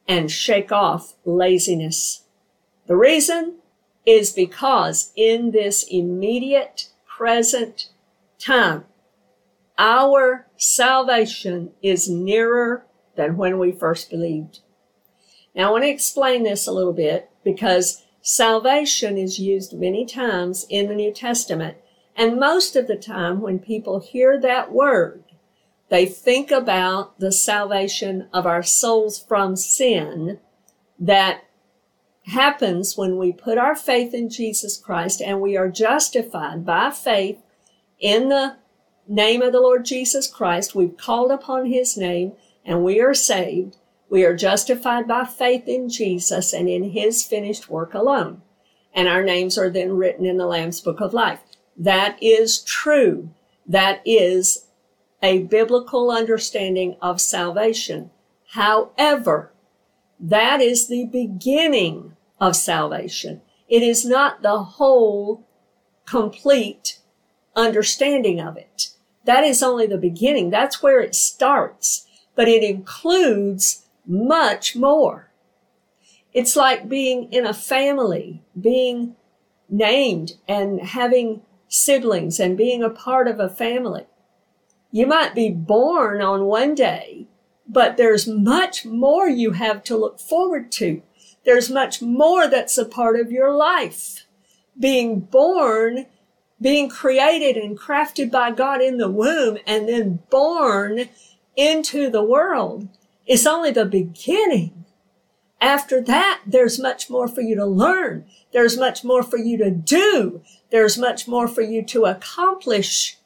and 0.07 0.31
shake 0.31 0.71
off 0.71 1.13
laziness. 1.24 2.24
The 2.88 2.95
reason? 2.95 3.59
Is 4.07 4.31
because 4.31 5.11
in 5.17 5.51
this 5.51 5.83
immediate 5.83 6.87
present 7.05 7.89
time, 8.39 8.85
our 9.77 10.47
salvation 10.55 11.71
is 11.83 12.09
nearer 12.09 12.85
than 13.17 13.35
when 13.35 13.59
we 13.59 13.71
first 13.71 14.09
believed. 14.09 14.61
Now, 15.53 15.67
I 15.67 15.71
want 15.71 15.83
to 15.83 15.89
explain 15.89 16.43
this 16.43 16.65
a 16.65 16.71
little 16.71 16.93
bit 16.93 17.29
because 17.43 18.03
salvation 18.21 19.17
is 19.17 19.39
used 19.39 19.73
many 19.73 20.05
times 20.05 20.65
in 20.69 20.87
the 20.87 20.95
New 20.95 21.11
Testament. 21.11 21.77
And 22.15 22.39
most 22.39 22.77
of 22.77 22.87
the 22.87 22.95
time, 22.95 23.41
when 23.41 23.59
people 23.59 23.99
hear 23.99 24.39
that 24.39 24.71
word, 24.71 25.23
they 25.89 26.05
think 26.05 26.49
about 26.49 27.19
the 27.19 27.31
salvation 27.31 28.29
of 28.31 28.45
our 28.45 28.63
souls 28.63 29.19
from 29.19 29.55
sin 29.55 30.39
that 30.99 31.43
happens 32.27 32.98
when 32.98 33.17
we 33.17 33.31
put 33.31 33.57
our 33.57 33.75
faith 33.75 34.13
in 34.13 34.29
Jesus 34.29 34.77
Christ 34.77 35.22
and 35.22 35.39
we 35.39 35.55
are 35.55 35.69
justified 35.69 36.65
by 36.65 36.91
faith 36.91 37.38
in 38.00 38.27
the 38.29 38.57
name 39.07 39.41
of 39.41 39.53
the 39.53 39.62
Lord 39.62 39.86
Jesus 39.86 40.27
Christ. 40.27 40.75
We've 40.75 40.98
called 40.98 41.31
upon 41.31 41.67
his 41.67 41.96
name 41.96 42.34
and 42.65 42.84
we 42.84 43.00
are 43.00 43.13
saved. 43.13 43.77
We 44.10 44.25
are 44.25 44.36
justified 44.36 45.07
by 45.07 45.24
faith 45.24 45.67
in 45.67 45.89
Jesus 45.89 46.53
and 46.53 46.67
in 46.67 46.91
his 46.91 47.24
finished 47.24 47.69
work 47.69 47.93
alone. 47.93 48.41
And 48.93 49.07
our 49.07 49.24
names 49.24 49.57
are 49.57 49.69
then 49.69 49.93
written 49.93 50.25
in 50.25 50.38
the 50.38 50.46
Lamb's 50.46 50.81
Book 50.81 51.00
of 51.00 51.13
Life. 51.13 51.39
That 51.77 52.22
is 52.22 52.60
true. 52.60 53.29
That 53.65 54.01
is 54.05 54.65
a 55.22 55.43
biblical 55.43 56.12
understanding 56.12 56.98
of 57.01 57.22
salvation. 57.22 58.12
However, 58.51 59.53
that 60.19 60.62
is 60.62 60.88
the 60.88 61.05
beginning 61.05 62.16
of 62.39 62.56
salvation. 62.56 63.41
It 63.67 63.84
is 63.84 64.06
not 64.06 64.41
the 64.41 64.60
whole, 64.60 65.46
complete 66.06 67.00
understanding 67.56 68.39
of 68.39 68.56
it. 68.58 68.91
That 69.25 69.44
is 69.44 69.62
only 69.62 69.88
the 69.88 69.98
beginning. 69.98 70.50
That's 70.50 70.82
where 70.82 71.01
it 71.01 71.15
starts, 71.15 72.08
but 72.36 72.48
it 72.48 72.63
includes 72.63 73.86
much 74.06 74.75
more. 74.75 75.32
It's 76.34 76.56
like 76.56 76.88
being 76.88 77.32
in 77.34 77.46
a 77.46 77.53
family, 77.53 78.44
being 78.60 79.15
named 79.70 80.34
and 80.48 80.82
having 80.82 81.41
siblings 81.67 82.39
and 82.39 82.58
being 82.58 82.84
a 82.84 82.89
part 82.89 83.27
of 83.27 83.39
a 83.39 83.50
family. 83.50 84.06
You 84.91 85.08
might 85.08 85.36
be 85.36 85.50
born 85.50 86.22
on 86.22 86.46
one 86.46 86.74
day, 86.74 87.27
but 87.67 87.98
there's 87.98 88.27
much 88.27 88.86
more 88.86 89.27
you 89.27 89.51
have 89.51 89.84
to 89.86 89.98
look 89.98 90.20
forward 90.20 90.72
to. 90.74 91.01
There's 91.47 91.69
much 91.69 92.01
more 92.01 92.49
that's 92.49 92.77
a 92.77 92.83
part 92.83 93.17
of 93.17 93.31
your 93.31 93.53
life. 93.53 94.25
Being 94.77 95.21
born, 95.21 96.05
being 96.59 96.89
created 96.89 97.55
and 97.55 97.79
crafted 97.79 98.29
by 98.29 98.51
God 98.51 98.81
in 98.81 98.97
the 98.97 99.09
womb 99.09 99.57
and 99.65 99.87
then 99.87 100.19
born 100.29 101.07
into 101.55 102.09
the 102.09 102.21
world 102.21 102.89
is 103.25 103.47
only 103.47 103.71
the 103.71 103.85
beginning. 103.85 104.83
After 105.61 106.01
that, 106.01 106.41
there's 106.45 106.79
much 106.79 107.09
more 107.09 107.29
for 107.29 107.39
you 107.39 107.55
to 107.55 107.65
learn. 107.65 108.25
There's 108.51 108.77
much 108.77 109.05
more 109.05 109.23
for 109.23 109.37
you 109.37 109.57
to 109.59 109.71
do. 109.71 110.41
There's 110.69 110.97
much 110.97 111.29
more 111.29 111.47
for 111.47 111.61
you 111.61 111.81
to 111.85 112.07
accomplish. 112.07 113.19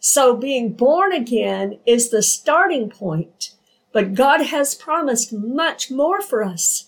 So 0.00 0.36
being 0.36 0.72
born 0.72 1.12
again 1.12 1.78
is 1.86 2.10
the 2.10 2.22
starting 2.22 2.90
point, 2.90 3.50
but 3.92 4.14
God 4.14 4.46
has 4.46 4.74
promised 4.74 5.32
much 5.32 5.88
more 5.88 6.20
for 6.20 6.42
us. 6.42 6.87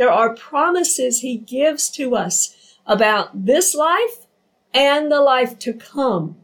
There 0.00 0.10
are 0.10 0.34
promises 0.34 1.20
he 1.20 1.36
gives 1.36 1.90
to 1.90 2.16
us 2.16 2.56
about 2.86 3.44
this 3.44 3.74
life 3.74 4.26
and 4.72 5.12
the 5.12 5.20
life 5.20 5.58
to 5.58 5.74
come. 5.74 6.36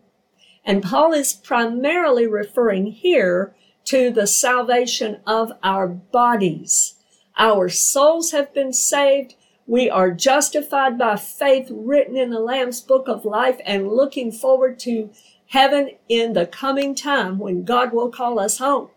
And 0.62 0.82
Paul 0.82 1.14
is 1.14 1.32
primarily 1.32 2.26
referring 2.26 2.88
here 2.88 3.56
to 3.86 4.10
the 4.10 4.26
salvation 4.26 5.20
of 5.26 5.52
our 5.62 5.88
bodies. 5.88 6.96
Our 7.38 7.70
souls 7.70 8.32
have 8.32 8.52
been 8.52 8.74
saved. 8.74 9.36
We 9.66 9.88
are 9.88 10.10
justified 10.10 10.98
by 10.98 11.16
faith 11.16 11.68
written 11.70 12.14
in 12.14 12.28
the 12.28 12.40
Lamb's 12.40 12.82
book 12.82 13.08
of 13.08 13.24
life 13.24 13.58
and 13.64 13.88
looking 13.88 14.32
forward 14.32 14.78
to 14.80 15.08
heaven 15.46 15.92
in 16.10 16.34
the 16.34 16.44
coming 16.44 16.94
time 16.94 17.38
when 17.38 17.64
God 17.64 17.94
will 17.94 18.10
call 18.10 18.38
us 18.38 18.58
home. 18.58 18.90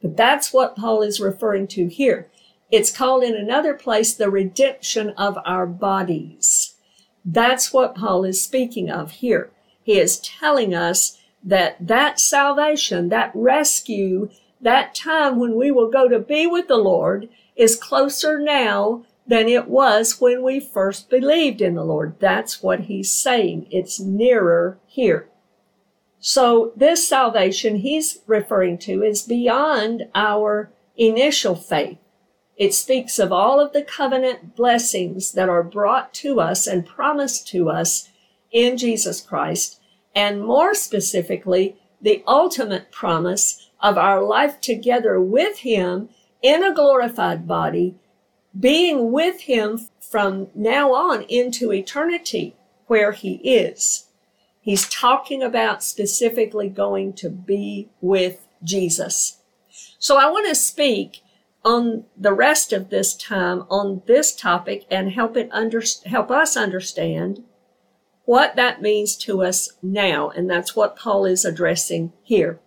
But 0.00 0.16
that's 0.16 0.52
what 0.52 0.76
Paul 0.76 1.02
is 1.02 1.20
referring 1.20 1.66
to 1.68 1.88
here. 1.88 2.28
It's 2.70 2.90
called 2.90 3.24
in 3.24 3.34
another 3.34 3.74
place 3.74 4.14
the 4.14 4.30
redemption 4.30 5.10
of 5.10 5.38
our 5.44 5.66
bodies. 5.66 6.74
That's 7.24 7.72
what 7.72 7.94
Paul 7.94 8.24
is 8.24 8.42
speaking 8.42 8.90
of 8.90 9.12
here. 9.12 9.50
He 9.82 9.98
is 9.98 10.18
telling 10.18 10.74
us 10.74 11.18
that 11.42 11.76
that 11.86 12.20
salvation, 12.20 13.08
that 13.08 13.32
rescue, 13.34 14.30
that 14.60 14.94
time 14.94 15.38
when 15.38 15.56
we 15.56 15.70
will 15.70 15.90
go 15.90 16.08
to 16.08 16.18
be 16.18 16.46
with 16.46 16.68
the 16.68 16.76
Lord 16.76 17.28
is 17.56 17.76
closer 17.76 18.38
now 18.38 19.04
than 19.26 19.48
it 19.48 19.68
was 19.68 20.20
when 20.20 20.42
we 20.42 20.60
first 20.60 21.08
believed 21.08 21.60
in 21.60 21.74
the 21.74 21.84
Lord. 21.84 22.16
That's 22.18 22.62
what 22.62 22.80
he's 22.80 23.10
saying. 23.10 23.68
It's 23.70 24.00
nearer 24.00 24.78
here. 24.86 25.28
So 26.18 26.72
this 26.76 27.08
salvation 27.08 27.76
he's 27.76 28.18
referring 28.26 28.78
to 28.78 29.02
is 29.02 29.22
beyond 29.22 30.08
our 30.14 30.70
initial 30.96 31.54
faith. 31.54 31.98
It 32.60 32.74
speaks 32.74 33.18
of 33.18 33.32
all 33.32 33.58
of 33.58 33.72
the 33.72 33.80
covenant 33.82 34.54
blessings 34.54 35.32
that 35.32 35.48
are 35.48 35.62
brought 35.62 36.12
to 36.16 36.40
us 36.40 36.66
and 36.66 36.84
promised 36.84 37.48
to 37.48 37.70
us 37.70 38.10
in 38.52 38.76
Jesus 38.76 39.22
Christ, 39.22 39.80
and 40.14 40.44
more 40.44 40.74
specifically, 40.74 41.76
the 42.02 42.22
ultimate 42.26 42.92
promise 42.92 43.70
of 43.80 43.96
our 43.96 44.22
life 44.22 44.60
together 44.60 45.18
with 45.18 45.60
Him 45.60 46.10
in 46.42 46.62
a 46.62 46.74
glorified 46.74 47.48
body, 47.48 47.94
being 48.58 49.10
with 49.10 49.40
Him 49.40 49.88
from 49.98 50.48
now 50.54 50.92
on 50.92 51.22
into 51.30 51.72
eternity 51.72 52.56
where 52.88 53.12
He 53.12 53.36
is. 53.36 54.08
He's 54.60 54.86
talking 54.86 55.42
about 55.42 55.82
specifically 55.82 56.68
going 56.68 57.14
to 57.14 57.30
be 57.30 57.88
with 58.02 58.46
Jesus. 58.62 59.38
So 59.98 60.18
I 60.18 60.30
want 60.30 60.46
to 60.46 60.54
speak 60.54 61.22
on 61.64 62.04
the 62.16 62.32
rest 62.32 62.72
of 62.72 62.90
this 62.90 63.14
time 63.14 63.64
on 63.68 64.02
this 64.06 64.34
topic 64.34 64.86
and 64.90 65.12
help 65.12 65.36
it 65.36 65.48
under, 65.52 65.82
help 66.06 66.30
us 66.30 66.56
understand 66.56 67.44
what 68.24 68.56
that 68.56 68.80
means 68.80 69.16
to 69.16 69.42
us 69.42 69.72
now. 69.82 70.30
And 70.30 70.48
that's 70.48 70.74
what 70.74 70.96
Paul 70.96 71.26
is 71.26 71.44
addressing 71.44 72.12
here. 72.22 72.60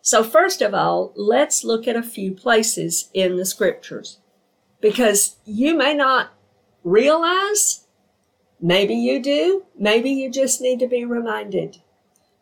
So 0.00 0.22
first 0.22 0.62
of 0.62 0.74
all, 0.74 1.12
let's 1.16 1.64
look 1.64 1.88
at 1.88 1.96
a 1.96 2.02
few 2.02 2.32
places 2.32 3.08
in 3.14 3.36
the 3.36 3.46
scriptures 3.46 4.18
because 4.80 5.36
you 5.44 5.76
may 5.76 5.94
not 5.94 6.32
realize, 6.84 7.86
maybe 8.60 8.94
you 8.94 9.22
do, 9.22 9.64
maybe 9.78 10.10
you 10.10 10.30
just 10.30 10.60
need 10.60 10.80
to 10.80 10.88
be 10.88 11.04
reminded. 11.04 11.78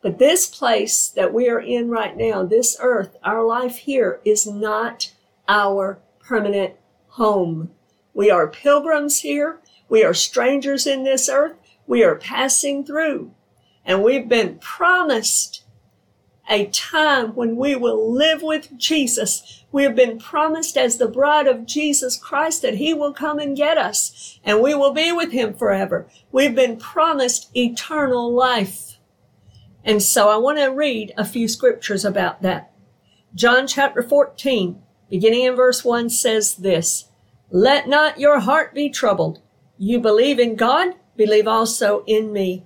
But 0.02 0.18
this 0.18 0.46
place 0.46 1.08
that 1.08 1.34
we 1.34 1.50
are 1.50 1.60
in 1.60 1.90
right 1.90 2.16
now, 2.16 2.42
this 2.42 2.76
earth, 2.80 3.16
our 3.22 3.44
life 3.44 3.76
here 3.76 4.20
is 4.24 4.46
not 4.46 5.12
our 5.50 6.00
permanent 6.20 6.74
home. 7.08 7.72
We 8.14 8.30
are 8.30 8.46
pilgrims 8.46 9.20
here. 9.20 9.60
We 9.88 10.04
are 10.04 10.14
strangers 10.14 10.86
in 10.86 11.02
this 11.02 11.28
earth. 11.28 11.56
We 11.88 12.04
are 12.04 12.14
passing 12.14 12.86
through. 12.86 13.32
And 13.84 14.04
we've 14.04 14.28
been 14.28 14.58
promised 14.58 15.64
a 16.48 16.66
time 16.66 17.34
when 17.34 17.56
we 17.56 17.74
will 17.74 18.12
live 18.12 18.42
with 18.42 18.76
Jesus. 18.78 19.64
We 19.72 19.82
have 19.82 19.96
been 19.96 20.18
promised 20.18 20.76
as 20.76 20.98
the 20.98 21.08
bride 21.08 21.48
of 21.48 21.66
Jesus 21.66 22.16
Christ 22.16 22.62
that 22.62 22.74
he 22.74 22.94
will 22.94 23.12
come 23.12 23.40
and 23.40 23.56
get 23.56 23.76
us 23.76 24.38
and 24.44 24.60
we 24.60 24.74
will 24.74 24.92
be 24.92 25.10
with 25.10 25.32
him 25.32 25.54
forever. 25.54 26.08
We've 26.30 26.54
been 26.54 26.76
promised 26.76 27.50
eternal 27.56 28.32
life. 28.32 28.98
And 29.84 30.00
so 30.00 30.28
I 30.28 30.36
want 30.36 30.58
to 30.58 30.66
read 30.66 31.12
a 31.16 31.24
few 31.24 31.48
scriptures 31.48 32.04
about 32.04 32.42
that. 32.42 32.72
John 33.34 33.66
chapter 33.66 34.02
14, 34.02 34.80
beginning 35.10 35.42
in 35.42 35.56
verse 35.56 35.84
1 35.84 36.08
says 36.10 36.54
this, 36.54 37.06
Let 37.50 37.88
not 37.88 38.18
your 38.18 38.40
heart 38.40 38.74
be 38.74 38.88
troubled. 38.88 39.40
You 39.76 40.00
believe 40.00 40.38
in 40.38 40.56
God, 40.56 40.94
believe 41.16 41.46
also 41.46 42.04
in 42.06 42.32
me. 42.32 42.64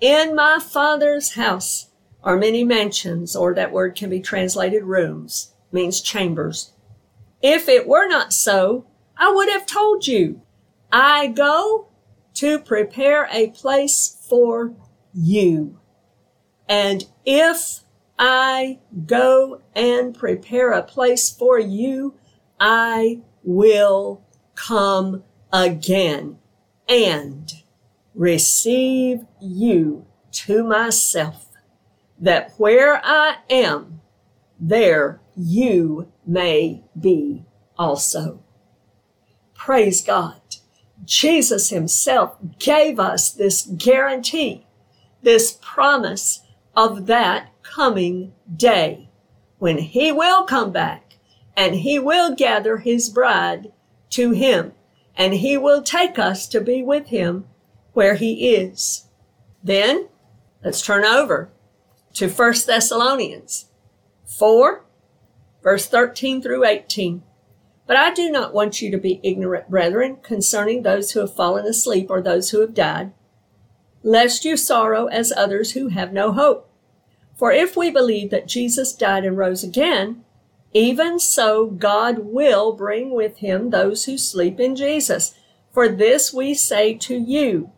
In 0.00 0.34
my 0.34 0.58
Father's 0.58 1.34
house 1.34 1.90
are 2.22 2.36
many 2.36 2.64
mansions, 2.64 3.36
or 3.36 3.54
that 3.54 3.72
word 3.72 3.94
can 3.94 4.10
be 4.10 4.20
translated 4.20 4.82
rooms, 4.82 5.52
means 5.70 6.00
chambers. 6.00 6.72
If 7.40 7.68
it 7.68 7.86
were 7.86 8.08
not 8.08 8.32
so, 8.32 8.86
I 9.16 9.32
would 9.32 9.48
have 9.50 9.66
told 9.66 10.06
you. 10.06 10.42
I 10.90 11.28
go 11.28 11.88
to 12.34 12.58
prepare 12.58 13.28
a 13.32 13.50
place 13.50 14.24
for 14.28 14.74
you. 15.14 15.78
And 16.68 17.06
if 17.24 17.80
I 18.18 18.78
go 19.06 19.62
and 19.74 20.16
prepare 20.16 20.72
a 20.72 20.82
place 20.82 21.30
for 21.30 21.58
you. 21.58 22.14
I 22.58 23.20
will 23.42 24.22
come 24.54 25.22
again 25.52 26.38
and 26.88 27.52
receive 28.14 29.26
you 29.40 30.06
to 30.32 30.64
myself, 30.64 31.48
that 32.18 32.52
where 32.56 33.00
I 33.04 33.36
am, 33.50 34.00
there 34.58 35.20
you 35.36 36.10
may 36.26 36.84
be 36.98 37.44
also. 37.78 38.42
Praise 39.54 40.02
God. 40.02 40.40
Jesus 41.04 41.70
himself 41.70 42.36
gave 42.58 42.98
us 42.98 43.30
this 43.30 43.62
guarantee, 43.76 44.66
this 45.22 45.58
promise 45.60 46.40
of 46.74 47.06
that 47.06 47.50
coming 47.74 48.32
day 48.54 49.08
when 49.58 49.78
he 49.78 50.12
will 50.12 50.44
come 50.44 50.72
back 50.72 51.16
and 51.56 51.76
he 51.76 51.98
will 51.98 52.34
gather 52.34 52.78
his 52.78 53.08
bride 53.08 53.72
to 54.10 54.32
him 54.32 54.72
and 55.16 55.34
he 55.34 55.56
will 55.56 55.82
take 55.82 56.18
us 56.18 56.46
to 56.48 56.60
be 56.60 56.82
with 56.82 57.08
him 57.08 57.46
where 57.92 58.14
he 58.14 58.54
is. 58.54 59.06
Then 59.62 60.08
let's 60.62 60.82
turn 60.82 61.04
over 61.04 61.50
to 62.14 62.28
1 62.28 62.54
Thessalonians 62.66 63.66
4 64.26 64.84
verse 65.62 65.86
13 65.86 66.40
through 66.42 66.64
18. 66.64 67.24
But 67.86 67.96
I 67.96 68.12
do 68.12 68.30
not 68.30 68.54
want 68.54 68.82
you 68.82 68.90
to 68.90 68.98
be 68.98 69.20
ignorant, 69.22 69.70
brethren, 69.70 70.18
concerning 70.22 70.82
those 70.82 71.12
who 71.12 71.20
have 71.20 71.34
fallen 71.34 71.66
asleep 71.66 72.08
or 72.10 72.20
those 72.20 72.50
who 72.50 72.60
have 72.60 72.74
died, 72.74 73.12
lest 74.02 74.44
you 74.44 74.56
sorrow 74.56 75.06
as 75.06 75.32
others 75.32 75.72
who 75.72 75.88
have 75.88 76.12
no 76.12 76.32
hope. 76.32 76.65
For 77.36 77.52
if 77.52 77.76
we 77.76 77.90
believe 77.90 78.30
that 78.30 78.48
Jesus 78.48 78.94
died 78.94 79.24
and 79.24 79.36
rose 79.36 79.62
again, 79.62 80.24
even 80.72 81.18
so 81.18 81.66
God 81.66 82.20
will 82.20 82.72
bring 82.72 83.10
with 83.10 83.38
him 83.38 83.70
those 83.70 84.04
who 84.06 84.18
sleep 84.18 84.58
in 84.58 84.74
Jesus. 84.74 85.34
For 85.72 85.88
this 85.88 86.32
we 86.32 86.54
say 86.54 86.94
to 86.94 87.14
you 87.14 87.70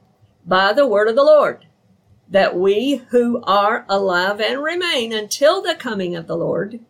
by 0.46 0.72
the 0.72 0.86
word 0.86 1.08
of 1.08 1.16
the 1.16 1.24
Lord, 1.24 1.66
that 2.28 2.56
we 2.56 3.02
who 3.10 3.42
are 3.42 3.84
alive 3.88 4.40
and 4.40 4.62
remain 4.62 5.12
until 5.12 5.60
the 5.60 5.74
coming 5.74 6.14
of 6.14 6.26
the 6.26 6.36
Lord 6.36 6.80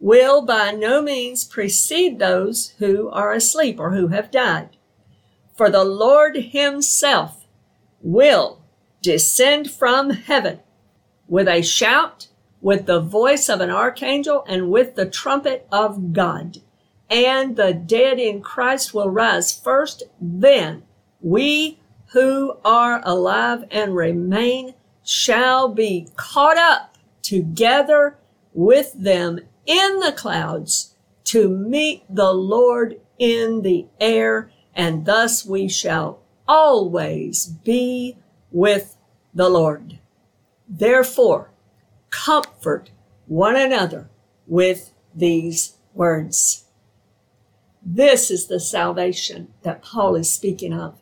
will 0.00 0.42
by 0.42 0.72
no 0.72 1.00
means 1.00 1.44
precede 1.44 2.18
those 2.18 2.70
who 2.78 3.08
are 3.10 3.32
asleep 3.32 3.78
or 3.78 3.92
who 3.92 4.08
have 4.08 4.32
died. 4.32 4.70
For 5.56 5.70
the 5.70 5.84
Lord 5.84 6.36
himself 6.36 7.46
will 8.00 8.64
descend 9.00 9.70
from 9.70 10.10
heaven 10.10 10.60
with 11.32 11.48
a 11.48 11.62
shout, 11.62 12.28
with 12.60 12.84
the 12.84 13.00
voice 13.00 13.48
of 13.48 13.62
an 13.62 13.70
archangel, 13.70 14.44
and 14.46 14.70
with 14.70 14.96
the 14.96 15.08
trumpet 15.08 15.66
of 15.72 16.12
God. 16.12 16.58
And 17.08 17.56
the 17.56 17.72
dead 17.72 18.18
in 18.18 18.42
Christ 18.42 18.92
will 18.92 19.08
rise 19.08 19.50
first. 19.50 20.02
Then 20.20 20.82
we 21.22 21.80
who 22.08 22.58
are 22.66 23.00
alive 23.02 23.64
and 23.70 23.96
remain 23.96 24.74
shall 25.02 25.68
be 25.68 26.06
caught 26.16 26.58
up 26.58 26.98
together 27.22 28.18
with 28.52 28.92
them 28.92 29.40
in 29.64 30.00
the 30.00 30.12
clouds 30.12 30.96
to 31.24 31.48
meet 31.48 32.04
the 32.10 32.34
Lord 32.34 33.00
in 33.18 33.62
the 33.62 33.86
air, 33.98 34.50
and 34.74 35.06
thus 35.06 35.46
we 35.46 35.66
shall 35.66 36.20
always 36.46 37.46
be 37.46 38.18
with 38.50 38.98
the 39.32 39.48
Lord. 39.48 39.98
Therefore, 40.74 41.50
comfort 42.08 42.90
one 43.26 43.56
another 43.56 44.08
with 44.46 44.94
these 45.14 45.76
words. 45.92 46.64
This 47.84 48.30
is 48.30 48.46
the 48.46 48.58
salvation 48.58 49.52
that 49.64 49.82
Paul 49.82 50.14
is 50.14 50.32
speaking 50.32 50.72
of. 50.72 50.98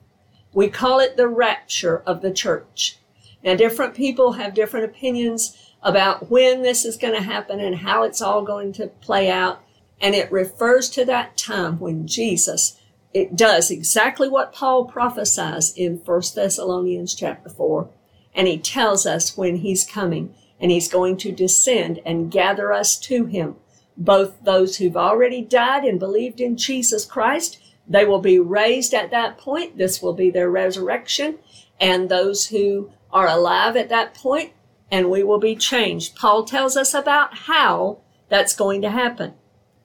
We 0.53 0.69
call 0.69 0.99
it 0.99 1.17
the 1.17 1.29
rapture 1.29 2.03
of 2.05 2.21
the 2.21 2.33
church. 2.33 2.99
Now, 3.45 3.55
different 3.55 3.95
people 3.95 4.33
have 4.33 4.55
different 4.55 4.87
opinions 4.87 5.57
about 5.85 6.29
when 6.31 6.63
this 6.63 6.85
is 6.85 6.97
going 6.97 7.15
to 7.15 7.23
happen 7.23 7.61
and 7.61 7.77
how 7.77 8.03
it's 8.03 8.21
all 8.21 8.43
going 8.43 8.73
to 8.73 8.89
play 8.89 9.31
out. 9.31 9.63
And 10.01 10.17
it 10.17 10.33
refers 10.33 10.91
to 10.91 11.05
that 11.05 11.37
time 11.37 11.79
when 11.79 12.09
Jesus, 12.09 12.81
it 13.15 13.37
does 13.37 13.71
exactly 13.71 14.29
what 14.29 14.53
Paul 14.53 14.87
prophesies 14.87 15.73
in 15.77 15.99
1 15.99 16.23
Thessalonians 16.35 17.15
chapter 17.15 17.49
4. 17.49 17.89
And 18.35 18.47
he 18.47 18.59
tells 18.59 19.07
us 19.07 19.37
when 19.37 19.57
he's 19.57 19.85
coming 19.85 20.35
and 20.61 20.71
he's 20.71 20.89
going 20.89 21.17
to 21.19 21.33
descend 21.33 22.01
and 22.05 22.31
gather 22.31 22.73
us 22.73 22.99
to 22.99 23.25
him. 23.27 23.57
Both 23.97 24.45
those 24.45 24.77
who've 24.77 24.97
already 24.97 25.43
died 25.43 25.85
and 25.85 25.99
believed 25.99 26.41
in 26.41 26.57
Jesus 26.57 27.05
Christ, 27.05 27.59
they 27.89 28.05
will 28.05 28.21
be 28.21 28.39
raised 28.39 28.95
at 28.95 29.11
that 29.11 29.39
point. 29.39 29.79
This 29.79 30.01
will 30.01 30.13
be 30.13 30.31
their 30.31 30.51
resurrection. 30.51 31.39
And 31.81 32.09
those 32.09 32.49
who 32.49 32.91
are 33.13 33.27
alive 33.27 33.77
at 33.77 33.89
that 33.89 34.15
point, 34.15 34.53
and 34.91 35.11
we 35.11 35.23
will 35.23 35.39
be 35.39 35.57
changed. 35.57 36.17
Paul 36.17 36.45
tells 36.45 36.77
us 36.77 36.95
about 36.95 37.35
how 37.35 37.99
that's 38.29 38.55
going 38.55 38.83
to 38.83 38.91
happen 38.91 39.35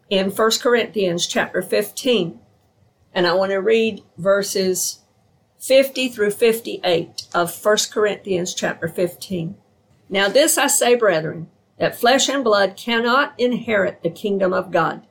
in 0.10 0.30
1 0.30 0.52
Corinthians 0.62 1.26
chapter 1.26 1.62
15. 1.62 2.40
And 3.14 3.26
I 3.26 3.34
want 3.34 3.52
to 3.52 3.58
read 3.58 4.04
verses 4.18 5.00
50 5.66 6.10
through 6.10 6.30
58 6.30 7.24
of 7.34 7.66
1 7.66 7.78
Corinthians 7.92 8.54
chapter 8.54 8.88
15. 8.88 9.56
Now 10.10 10.30
this 10.30 10.60
I 10.60 10.68
say, 10.68 10.94
brethren, 10.94 11.50
that 11.80 12.00
flesh 12.00 12.30
and 12.30 12.44
blood 12.44 12.78
cannot 12.78 13.34
inherit 13.40 14.04
the 14.04 14.12
kingdom 14.12 14.54
of 14.54 14.70
God, 14.70 15.08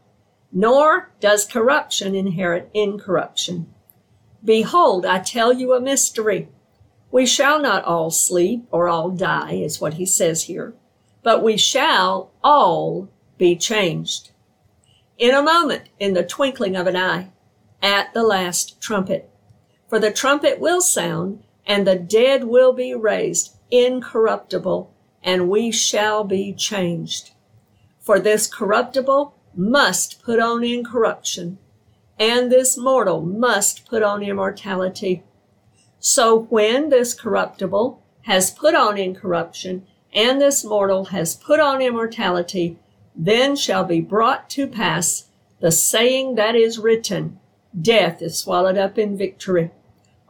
nor 0.53 1.11
does 1.19 1.45
corruption 1.45 2.14
inherit 2.14 2.71
incorruption. 2.73 3.67
Behold, 4.45 5.05
I 5.05 5.19
tell 5.19 5.53
you 5.53 5.75
a 5.75 5.81
mystery. 5.81 6.49
We 7.11 7.27
shall 7.27 7.61
not 7.61 7.83
all 7.85 8.12
sleep 8.12 8.69
or 8.71 8.88
all 8.88 9.11
die, 9.11 9.55
is 9.55 9.81
what 9.81 9.95
he 9.95 10.07
says 10.07 10.45
here, 10.45 10.73
but 11.25 11.43
we 11.43 11.57
shall 11.57 12.31
all 12.45 13.09
be 13.38 13.57
changed. 13.57 14.31
In 15.19 15.35
a 15.35 15.43
moment, 15.43 15.88
in 15.99 16.14
the 16.14 16.23
twinkling 16.23 16.77
of 16.77 16.87
an 16.87 16.97
eye, 16.97 17.33
at 17.83 18.14
the 18.14 18.23
last 18.23 18.81
trumpet. 18.81 19.34
For 19.95 20.01
the 20.01 20.11
trumpet 20.11 20.59
will 20.59 20.81
sound, 20.81 21.45
and 21.65 21.87
the 21.87 21.95
dead 21.95 22.43
will 22.43 22.73
be 22.73 22.97
raised 22.97 23.55
incorruptible, 23.71 24.93
and 25.23 25.49
we 25.49 25.71
shall 25.71 26.25
be 26.25 26.53
changed. 26.53 27.31
For 28.01 28.19
this 28.19 28.49
corruptible 28.49 29.37
must 29.55 30.21
put 30.21 30.41
on 30.41 30.65
incorruption, 30.65 31.59
and 32.19 32.51
this 32.51 32.77
mortal 32.77 33.21
must 33.21 33.87
put 33.87 34.03
on 34.03 34.25
immortality. 34.25 35.23
So 36.01 36.41
when 36.51 36.89
this 36.89 37.15
corruptible 37.15 38.03
has 38.23 38.51
put 38.51 38.75
on 38.75 38.99
incorruption, 38.99 39.87
and 40.13 40.41
this 40.41 40.65
mortal 40.65 41.05
has 41.05 41.37
put 41.37 41.61
on 41.61 41.81
immortality, 41.81 42.81
then 43.15 43.55
shall 43.55 43.85
be 43.85 44.01
brought 44.01 44.51
to 44.51 44.67
pass 44.67 45.29
the 45.61 45.71
saying 45.71 46.35
that 46.35 46.57
is 46.57 46.81
written, 46.81 47.39
Death 47.81 48.21
is 48.21 48.37
swallowed 48.37 48.77
up 48.77 48.99
in 48.99 49.17
victory. 49.17 49.71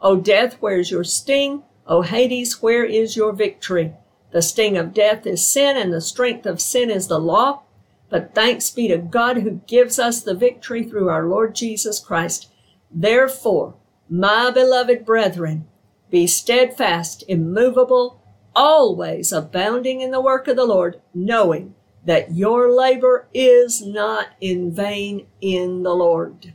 O 0.05 0.15
death, 0.17 0.57
where's 0.59 0.91
your 0.91 1.03
sting? 1.03 1.63
O 1.87 2.03
Hades, 2.03 2.61
where 2.61 2.85
is 2.85 3.17
your 3.17 3.33
victory? 3.33 3.95
The 4.29 4.43
sting 4.43 4.77
of 4.77 4.93
death 4.93 5.25
is 5.25 5.47
sin, 5.47 5.75
and 5.77 5.91
the 5.91 5.99
strength 5.99 6.45
of 6.45 6.61
sin 6.61 6.91
is 6.91 7.07
the 7.07 7.17
law. 7.17 7.63
But 8.09 8.35
thanks 8.35 8.69
be 8.69 8.87
to 8.89 8.99
God 8.99 9.37
who 9.37 9.61
gives 9.65 9.97
us 9.97 10.21
the 10.21 10.35
victory 10.35 10.83
through 10.83 11.09
our 11.09 11.25
Lord 11.25 11.55
Jesus 11.55 11.97
Christ. 11.97 12.51
Therefore, 12.91 13.77
my 14.07 14.51
beloved 14.51 15.07
brethren, 15.07 15.67
be 16.11 16.27
steadfast, 16.27 17.23
immovable, 17.27 18.21
always 18.55 19.31
abounding 19.31 20.01
in 20.01 20.11
the 20.11 20.21
work 20.21 20.47
of 20.47 20.55
the 20.55 20.65
Lord, 20.65 21.01
knowing 21.15 21.73
that 22.05 22.35
your 22.35 22.71
labor 22.71 23.27
is 23.33 23.83
not 23.83 24.27
in 24.39 24.71
vain 24.71 25.25
in 25.41 25.81
the 25.81 25.95
Lord. 25.95 26.53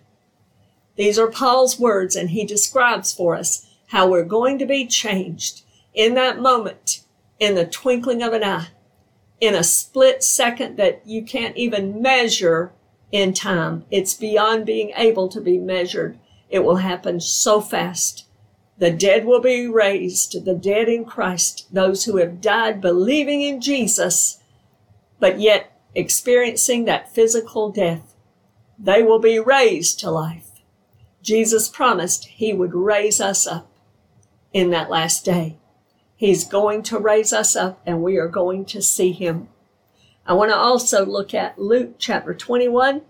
These 0.96 1.18
are 1.18 1.31
Paul's 1.31 1.79
words, 1.79 2.16
and 2.16 2.31
he 2.31 2.44
describes 2.44 3.12
for 3.12 3.37
us 3.37 3.66
how 3.88 4.09
we're 4.09 4.24
going 4.24 4.59
to 4.59 4.66
be 4.66 4.87
changed 4.87 5.62
in 5.94 6.14
that 6.14 6.40
moment, 6.40 7.03
in 7.38 7.55
the 7.55 7.66
twinkling 7.66 8.22
of 8.22 8.33
an 8.33 8.44
eye, 8.44 8.68
in 9.40 9.55
a 9.55 9.64
split 9.64 10.22
second 10.22 10.76
that 10.76 11.03
you 11.07 11.22
can't 11.22 11.57
even 11.57 12.00
measure 12.00 12.72
in 13.11 13.33
time. 13.33 13.85
It's 13.90 14.14
beyond 14.14 14.66
being 14.66 14.92
able 14.96 15.29
to 15.29 15.40
be 15.40 15.59
measured. 15.59 16.18
It 16.48 16.61
will 16.61 16.76
happen 16.76 17.20
so 17.20 17.61
fast. 17.61 18.26
The 18.79 18.90
dead 18.90 19.24
will 19.26 19.40
be 19.40 19.66
raised, 19.66 20.44
the 20.44 20.55
dead 20.55 20.88
in 20.88 21.05
Christ, 21.05 21.66
those 21.72 22.05
who 22.05 22.16
have 22.16 22.40
died 22.40 22.81
believing 22.81 23.42
in 23.42 23.61
Jesus, 23.61 24.38
but 25.18 25.40
yet 25.40 25.79
experiencing 25.94 26.85
that 26.85 27.12
physical 27.12 27.70
death. 27.70 28.14
They 28.79 29.03
will 29.03 29.18
be 29.18 29.38
raised 29.38 30.00
to 30.00 30.11
life. 30.11 30.49
Jesus 31.22 31.68
promised 31.68 32.24
he 32.26 32.52
would 32.52 32.74
raise 32.74 33.20
us 33.20 33.46
up 33.46 33.70
in 34.52 34.70
that 34.70 34.90
last 34.90 35.24
day. 35.24 35.59
He's 36.16 36.44
going 36.44 36.83
to 36.85 36.98
raise 36.98 37.33
us 37.33 37.56
up 37.56 37.80
and 37.87 38.02
we 38.02 38.16
are 38.16 38.28
going 38.28 38.64
to 38.66 38.83
see 38.83 39.12
him. 39.12 39.48
I 40.26 40.35
want 40.35 40.50
to 40.50 40.56
also 40.56 41.04
look 41.04 41.35
at 41.35 41.59
Luke 41.59 41.94
chapter 41.98 42.35
21. 42.35 43.02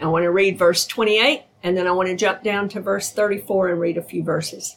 I 0.00 0.06
want 0.06 0.24
to 0.24 0.30
read 0.30 0.58
verse 0.58 0.86
28 0.86 1.44
and 1.62 1.76
then 1.76 1.86
I 1.86 1.92
want 1.92 2.08
to 2.08 2.16
jump 2.16 2.42
down 2.42 2.68
to 2.70 2.80
verse 2.80 3.10
34 3.10 3.68
and 3.68 3.80
read 3.80 3.96
a 3.96 4.02
few 4.02 4.22
verses. 4.22 4.76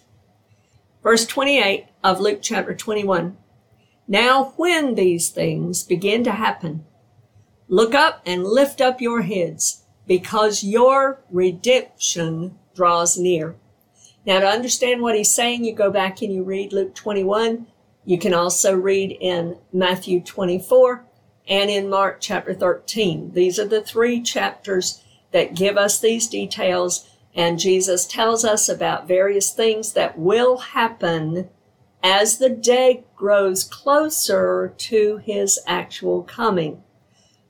Verse 1.04 1.26
28 1.26 1.88
of 2.04 2.20
Luke 2.20 2.40
chapter 2.42 2.74
21. 2.74 3.38
Now, 4.08 4.54
when 4.56 4.96
these 4.96 5.30
things 5.30 5.84
begin 5.84 6.24
to 6.24 6.32
happen, 6.32 6.86
look 7.68 7.94
up 7.94 8.22
and 8.26 8.46
lift 8.46 8.80
up 8.80 9.02
your 9.02 9.24
heads, 9.24 9.84
because 10.08 10.64
your 10.64 11.20
redemption 11.30 12.58
draws 12.74 13.18
near. 13.18 13.56
Now, 14.26 14.40
to 14.40 14.48
understand 14.48 15.02
what 15.02 15.16
he's 15.16 15.34
saying, 15.34 15.64
you 15.64 15.74
go 15.74 15.92
back 15.92 16.22
and 16.22 16.34
you 16.34 16.44
read 16.44 16.74
Luke 16.74 16.96
21. 16.96 17.68
You 18.06 18.18
can 18.18 18.34
also 18.34 18.76
read 18.76 19.18
in 19.20 19.58
Matthew 19.72 20.22
24 20.22 21.06
and 21.48 21.70
in 21.70 21.90
Mark 21.90 22.18
chapter 22.20 22.54
13. 22.54 23.34
These 23.34 23.60
are 23.60 23.68
the 23.68 23.82
three 23.82 24.22
chapters 24.22 25.04
that 25.32 25.56
give 25.56 25.78
us 25.78 26.00
these 26.00 26.28
details. 26.28 27.10
And 27.34 27.60
Jesus 27.60 28.06
tells 28.06 28.44
us 28.44 28.68
about 28.68 29.08
various 29.08 29.52
things 29.54 29.94
that 29.94 30.18
will 30.18 30.58
happen 30.58 31.50
as 32.04 32.38
the 32.38 32.50
day 32.50 33.04
grows 33.16 33.64
closer 33.64 34.74
to 34.78 35.18
his 35.18 35.60
actual 35.68 36.24
coming. 36.24 36.84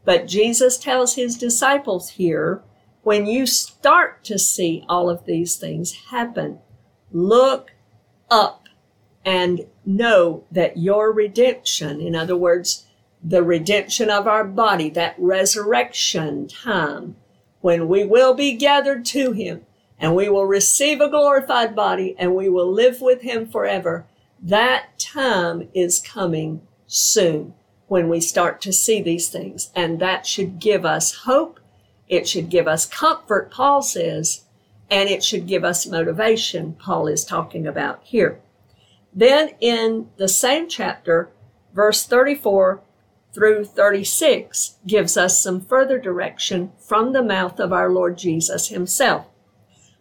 But 0.08 0.26
Jesus 0.26 0.78
tells 0.78 1.15
his 1.15 1.38
disciples 1.38 2.12
here, 2.12 2.63
when 3.04 3.26
you 3.26 3.46
start 3.46 4.24
to 4.24 4.39
see 4.39 4.86
all 4.88 5.10
of 5.10 5.26
these 5.26 5.58
things 5.58 6.06
happen, 6.12 6.60
look 7.12 7.72
up 8.32 8.70
and 9.26 9.67
know 9.86 10.46
that 10.50 10.78
your 10.78 11.12
redemption, 11.12 12.00
in 12.00 12.15
other 12.15 12.38
words, 12.38 12.86
the 13.22 13.43
redemption 13.43 14.10
of 14.10 14.28
our 14.28 14.46
body, 14.46 14.89
that 14.91 15.15
resurrection 15.17 16.48
time, 16.48 17.17
when 17.60 17.89
we 17.89 18.06
will 18.06 18.34
be 18.34 18.54
gathered 18.54 19.04
to 19.08 19.34
him 19.34 19.65
and 20.00 20.15
we 20.15 20.30
will 20.30 20.46
receive 20.46 21.02
a 21.02 21.10
glorified 21.10 21.76
body 21.76 22.15
and 22.17 22.34
we 22.34 22.48
will 22.48 22.72
live 22.72 23.02
with 23.02 23.24
him 23.24 23.46
forever. 23.46 24.06
That 24.41 24.98
time 25.00 25.67
is 25.74 26.00
coming 26.00 26.62
soon 26.86 27.56
when 27.88 28.10
we 28.10 28.19
start 28.19 28.62
to 28.62 28.73
see 28.73 29.02
these 29.02 29.30
things. 29.30 29.71
And 29.76 30.00
that 30.00 30.26
should 30.26 30.60
give 30.60 30.86
us 30.86 31.23
hope. 31.23 31.60
It 32.08 32.28
should 32.28 32.50
give 32.50 32.67
us 32.67 32.86
comfort, 32.86 33.52
Paul 33.52 33.82
says, 33.82 34.43
and 34.89 35.10
it 35.10 35.23
should 35.23 35.47
give 35.47 35.63
us 35.63 35.86
motivation, 35.86 36.73
Paul 36.73 37.08
is 37.08 37.26
talking 37.26 37.67
about 37.67 38.00
here. 38.04 38.39
Then 39.13 39.52
in 39.60 40.10
the 40.17 40.28
same 40.28 40.69
chapter, 40.69 41.30
verse 41.73 42.06
34 42.06 42.82
through 43.34 43.65
36 43.65 44.78
gives 44.86 45.17
us 45.17 45.41
some 45.41 45.62
further 45.62 46.00
direction 46.00 46.71
from 46.80 47.12
the 47.12 47.23
mouth 47.23 47.60
of 47.60 47.73
our 47.73 47.89
Lord 47.89 48.17
Jesus 48.17 48.69
himself. 48.69 49.26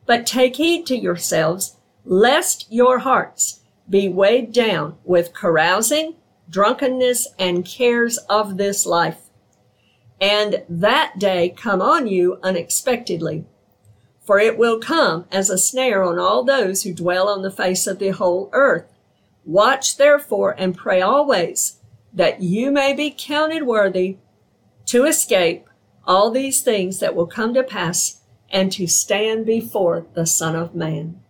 But 0.06 0.26
take 0.26 0.56
heed 0.56 0.86
to 0.86 0.96
yourselves, 0.96 1.76
lest 2.04 2.66
your 2.70 3.00
hearts 3.00 3.60
be 3.90 4.08
weighed 4.08 4.52
down 4.52 4.96
with 5.04 5.34
carousing, 5.34 6.14
drunkenness, 6.50 7.28
and 7.38 7.64
cares 7.64 8.18
of 8.28 8.56
this 8.56 8.86
life. 8.86 9.20
And 10.20 10.64
that 10.68 11.18
day 11.18 11.54
come 11.56 11.82
on 11.82 12.06
you 12.06 12.38
unexpectedly. 12.42 13.44
For 14.22 14.38
it 14.38 14.58
will 14.58 14.80
come 14.80 15.26
as 15.30 15.50
a 15.50 15.58
snare 15.58 16.02
on 16.02 16.18
all 16.18 16.42
those 16.42 16.82
who 16.82 16.92
dwell 16.92 17.28
on 17.28 17.42
the 17.42 17.50
face 17.50 17.86
of 17.86 17.98
the 17.98 18.10
whole 18.10 18.50
earth. 18.52 18.86
Watch 19.44 19.96
therefore 19.96 20.54
and 20.58 20.76
pray 20.76 21.00
always 21.00 21.78
that 22.12 22.42
you 22.42 22.70
may 22.70 22.92
be 22.92 23.14
counted 23.16 23.64
worthy 23.64 24.16
to 24.86 25.04
escape 25.04 25.68
all 26.04 26.30
these 26.30 26.62
things 26.62 26.98
that 27.00 27.14
will 27.14 27.26
come 27.26 27.52
to 27.54 27.62
pass 27.62 28.20
and 28.50 28.72
to 28.72 28.86
stand 28.86 29.44
before 29.44 30.06
the 30.14 30.26
Son 30.26 30.56
of 30.56 30.74
Man. 30.74 31.20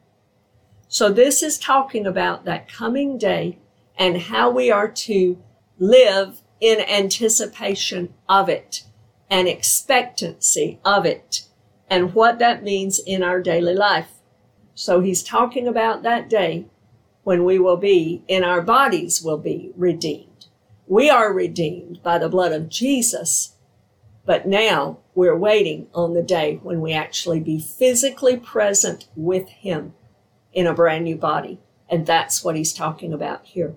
So 0.89 1.11
this 1.11 1.43
is 1.43 1.59
talking 1.59 2.07
about 2.07 2.45
that 2.45 2.69
coming 2.69 3.19
day 3.19 3.59
and 3.97 4.23
how 4.23 4.51
we 4.51 4.71
are 4.71 4.89
to 4.89 5.43
live 5.79 6.43
in 6.61 6.81
anticipation 6.81 8.15
of 8.29 8.49
it 8.49 8.85
and 9.29 9.49
expectancy 9.49 10.79
of 10.85 11.05
it 11.05 11.43
and 11.89 12.15
what 12.15 12.39
that 12.39 12.63
means 12.63 12.99
in 12.99 13.23
our 13.23 13.41
daily 13.41 13.75
life. 13.75 14.11
So 14.75 15.01
he's 15.01 15.23
talking 15.23 15.67
about 15.67 16.03
that 16.03 16.29
day 16.29 16.67
when 17.23 17.45
we 17.45 17.59
will 17.59 17.77
be, 17.77 18.23
in 18.29 18.45
our 18.45 18.63
bodies 18.63 19.23
will 19.23 19.39
be 19.39 19.73
redeemed. 19.77 20.47
We 20.87 21.11
are 21.11 21.33
redeemed 21.33 22.03
by 22.03 22.19
the 22.19 22.29
blood 22.29 22.53
of 22.53 22.69
Jesus, 22.69 23.55
but 24.25 24.47
now 24.47 24.99
we're 25.15 25.37
waiting 25.37 25.89
on 25.95 26.15
the 26.15 26.23
day 26.23 26.61
when 26.63 26.81
we 26.81 26.93
actually 26.93 27.41
be 27.41 27.59
physically 27.59 28.37
present 28.37 29.09
with 29.17 29.49
him 29.49 29.95
in 30.53 30.67
a 30.67 30.75
brand 30.75 31.05
new 31.05 31.17
body. 31.17 31.59
And 31.89 32.07
that's 32.07 32.45
what 32.45 32.57
he's 32.57 32.73
talking 32.73 33.13
about 33.13 33.47
here. 33.47 33.75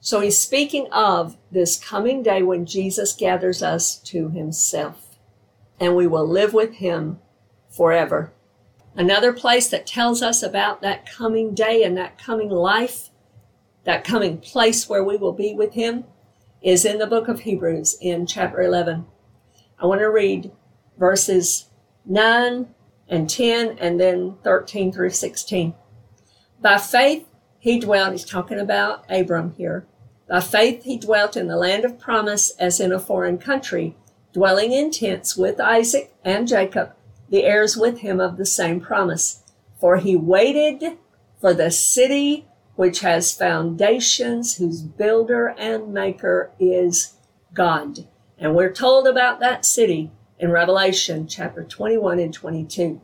So 0.00 0.20
he's 0.20 0.38
speaking 0.38 0.86
of 0.92 1.36
this 1.50 1.78
coming 1.78 2.22
day 2.22 2.42
when 2.42 2.66
Jesus 2.66 3.12
gathers 3.12 3.62
us 3.62 3.96
to 4.02 4.30
himself 4.30 5.18
and 5.80 5.96
we 5.96 6.06
will 6.06 6.26
live 6.26 6.54
with 6.54 6.74
him 6.74 7.18
forever. 7.68 8.32
Another 8.94 9.32
place 9.32 9.68
that 9.68 9.86
tells 9.86 10.22
us 10.22 10.42
about 10.42 10.82
that 10.82 11.10
coming 11.10 11.54
day 11.54 11.82
and 11.82 11.96
that 11.96 12.18
coming 12.18 12.48
life, 12.48 13.10
that 13.84 14.04
coming 14.04 14.38
place 14.38 14.88
where 14.88 15.04
we 15.04 15.16
will 15.16 15.32
be 15.32 15.54
with 15.54 15.74
him, 15.74 16.04
is 16.60 16.84
in 16.84 16.98
the 16.98 17.06
book 17.06 17.28
of 17.28 17.40
Hebrews 17.40 17.96
in 18.00 18.26
chapter 18.26 18.60
11. 18.60 19.06
I 19.78 19.86
want 19.86 20.00
to 20.00 20.10
read 20.10 20.50
verses 20.98 21.66
9 22.04 22.74
and 23.08 23.30
10 23.30 23.78
and 23.78 24.00
then 24.00 24.36
13 24.42 24.92
through 24.92 25.10
16. 25.10 25.74
By 26.60 26.78
faith, 26.78 27.28
he 27.68 27.78
dwelt, 27.78 28.12
he's 28.12 28.24
talking 28.24 28.58
about 28.58 29.04
Abram 29.10 29.52
here. 29.58 29.86
By 30.26 30.40
faith, 30.40 30.84
he 30.84 30.96
dwelt 30.96 31.36
in 31.36 31.48
the 31.48 31.56
land 31.58 31.84
of 31.84 31.98
promise 31.98 32.50
as 32.52 32.80
in 32.80 32.92
a 32.92 32.98
foreign 32.98 33.36
country, 33.36 33.94
dwelling 34.32 34.72
in 34.72 34.90
tents 34.90 35.36
with 35.36 35.60
Isaac 35.60 36.14
and 36.24 36.48
Jacob, 36.48 36.94
the 37.28 37.44
heirs 37.44 37.76
with 37.76 37.98
him 37.98 38.20
of 38.20 38.38
the 38.38 38.46
same 38.46 38.80
promise. 38.80 39.42
For 39.78 39.98
he 39.98 40.16
waited 40.16 40.96
for 41.42 41.52
the 41.52 41.70
city 41.70 42.46
which 42.76 43.00
has 43.00 43.34
foundations, 43.34 44.56
whose 44.56 44.80
builder 44.80 45.48
and 45.58 45.92
maker 45.92 46.50
is 46.58 47.16
God. 47.52 48.06
And 48.38 48.54
we're 48.54 48.72
told 48.72 49.06
about 49.06 49.40
that 49.40 49.66
city 49.66 50.10
in 50.38 50.50
Revelation 50.52 51.26
chapter 51.26 51.64
21 51.64 52.18
and 52.18 52.32
22. 52.32 52.98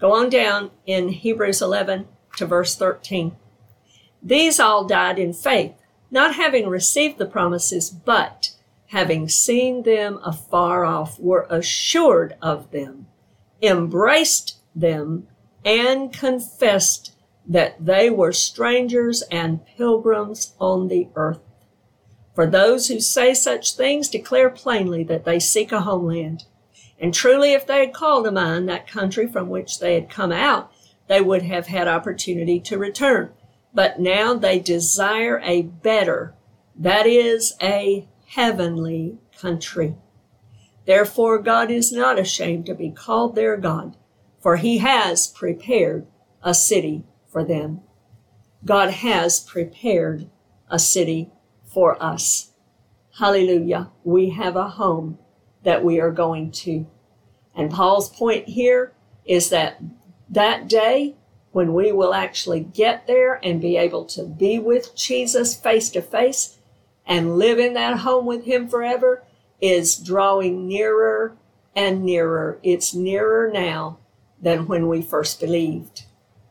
Go 0.00 0.14
on 0.14 0.30
down 0.30 0.70
in 0.86 1.10
Hebrews 1.10 1.60
11 1.60 2.08
to 2.38 2.46
verse 2.46 2.74
13. 2.74 3.36
These 4.26 4.58
all 4.58 4.82
died 4.82 5.20
in 5.20 5.32
faith, 5.32 5.74
not 6.10 6.34
having 6.34 6.66
received 6.66 7.18
the 7.18 7.26
promises, 7.26 7.90
but 7.90 8.56
having 8.88 9.28
seen 9.28 9.84
them 9.84 10.18
afar 10.24 10.84
off, 10.84 11.20
were 11.20 11.46
assured 11.48 12.34
of 12.42 12.72
them, 12.72 13.06
embraced 13.62 14.56
them, 14.74 15.28
and 15.64 16.12
confessed 16.12 17.14
that 17.46 17.86
they 17.86 18.10
were 18.10 18.32
strangers 18.32 19.22
and 19.30 19.64
pilgrims 19.64 20.54
on 20.58 20.88
the 20.88 21.06
earth. 21.14 21.40
For 22.34 22.48
those 22.48 22.88
who 22.88 22.98
say 22.98 23.32
such 23.32 23.76
things 23.76 24.08
declare 24.08 24.50
plainly 24.50 25.04
that 25.04 25.24
they 25.24 25.38
seek 25.38 25.70
a 25.70 25.82
homeland. 25.82 26.46
And 26.98 27.14
truly, 27.14 27.52
if 27.52 27.64
they 27.64 27.78
had 27.78 27.94
called 27.94 28.24
to 28.24 28.32
mind 28.32 28.68
that 28.68 28.88
country 28.88 29.28
from 29.28 29.48
which 29.48 29.78
they 29.78 29.94
had 29.94 30.10
come 30.10 30.32
out, 30.32 30.72
they 31.06 31.20
would 31.20 31.42
have 31.42 31.68
had 31.68 31.86
opportunity 31.86 32.58
to 32.58 32.76
return. 32.76 33.30
But 33.76 34.00
now 34.00 34.32
they 34.32 34.58
desire 34.58 35.38
a 35.44 35.60
better, 35.60 36.34
that 36.74 37.06
is, 37.06 37.52
a 37.60 38.08
heavenly 38.26 39.18
country. 39.38 39.96
Therefore, 40.86 41.38
God 41.38 41.70
is 41.70 41.92
not 41.92 42.18
ashamed 42.18 42.64
to 42.66 42.74
be 42.74 42.90
called 42.90 43.34
their 43.34 43.58
God, 43.58 43.94
for 44.40 44.56
he 44.56 44.78
has 44.78 45.26
prepared 45.26 46.06
a 46.42 46.54
city 46.54 47.04
for 47.30 47.44
them. 47.44 47.82
God 48.64 48.92
has 48.92 49.40
prepared 49.40 50.30
a 50.70 50.78
city 50.78 51.30
for 51.66 52.02
us. 52.02 52.52
Hallelujah. 53.18 53.90
We 54.04 54.30
have 54.30 54.56
a 54.56 54.70
home 54.70 55.18
that 55.64 55.84
we 55.84 56.00
are 56.00 56.10
going 56.10 56.50
to. 56.52 56.86
And 57.54 57.70
Paul's 57.70 58.08
point 58.08 58.48
here 58.48 58.94
is 59.26 59.50
that 59.50 59.82
that 60.30 60.66
day 60.66 61.16
when 61.56 61.72
we 61.72 61.90
will 61.90 62.12
actually 62.12 62.60
get 62.60 63.06
there 63.06 63.40
and 63.42 63.62
be 63.62 63.78
able 63.78 64.04
to 64.04 64.22
be 64.24 64.58
with 64.58 64.94
Jesus 64.94 65.56
face 65.56 65.88
to 65.88 66.02
face 66.02 66.58
and 67.06 67.38
live 67.38 67.58
in 67.58 67.72
that 67.72 68.00
home 68.00 68.26
with 68.26 68.44
Him 68.44 68.68
forever 68.68 69.24
is 69.58 69.96
drawing 69.96 70.68
nearer 70.68 71.34
and 71.74 72.04
nearer. 72.04 72.58
It's 72.62 72.92
nearer 72.92 73.50
now 73.50 73.96
than 74.38 74.66
when 74.66 74.86
we 74.86 75.00
first 75.00 75.40
believed, 75.40 76.04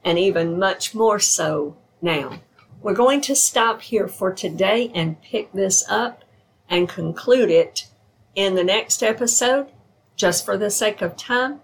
and 0.03 0.17
even 0.17 0.57
much 0.57 0.95
more 0.95 1.19
so 1.19 1.77
now. 2.01 2.39
We're 2.81 2.95
going 2.95 3.21
to 3.21 3.35
stop 3.35 3.83
here 3.83 4.07
for 4.07 4.33
today 4.33 4.91
and 4.95 5.21
pick 5.21 5.53
this 5.53 5.85
up 5.87 6.23
and 6.67 6.89
conclude 6.89 7.51
it 7.51 7.85
in 8.33 8.55
the 8.55 8.63
next 8.63 9.03
episode, 9.03 9.67
just 10.15 10.43
for 10.43 10.57
the 10.57 10.71
sake 10.71 11.03
of 11.03 11.15
time. 11.15 11.61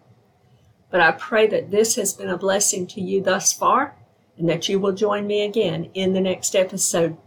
But 0.92 1.02
I 1.02 1.14
pray 1.14 1.48
that 1.48 1.72
this 1.72 1.96
has 1.96 2.14
been 2.14 2.30
a 2.30 2.38
blessing 2.38 2.86
to 2.88 3.02
you 3.02 3.24
thus 3.24 3.54
far 3.54 3.96
and 4.38 4.48
that 4.50 4.70
you 4.70 4.80
will 4.80 4.92
join 4.92 5.26
me 5.26 5.44
again 5.44 5.90
in 5.94 6.14
the 6.14 6.22
next 6.22 6.56
episode. 6.56 7.18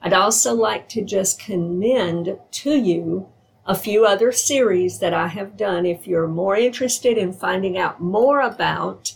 I'd 0.00 0.12
also 0.12 0.54
like 0.54 0.88
to 0.90 1.02
just 1.02 1.38
commend 1.38 2.38
to 2.50 2.70
you 2.70 3.28
a 3.64 3.74
few 3.74 4.04
other 4.04 4.32
series 4.32 4.98
that 4.98 5.14
I 5.14 5.28
have 5.28 5.56
done. 5.56 5.86
If 5.86 6.06
you're 6.06 6.26
more 6.26 6.56
interested 6.56 7.16
in 7.16 7.32
finding 7.32 7.78
out 7.78 8.00
more 8.00 8.40
about 8.40 9.14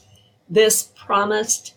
this 0.48 0.85
promised 0.94 1.74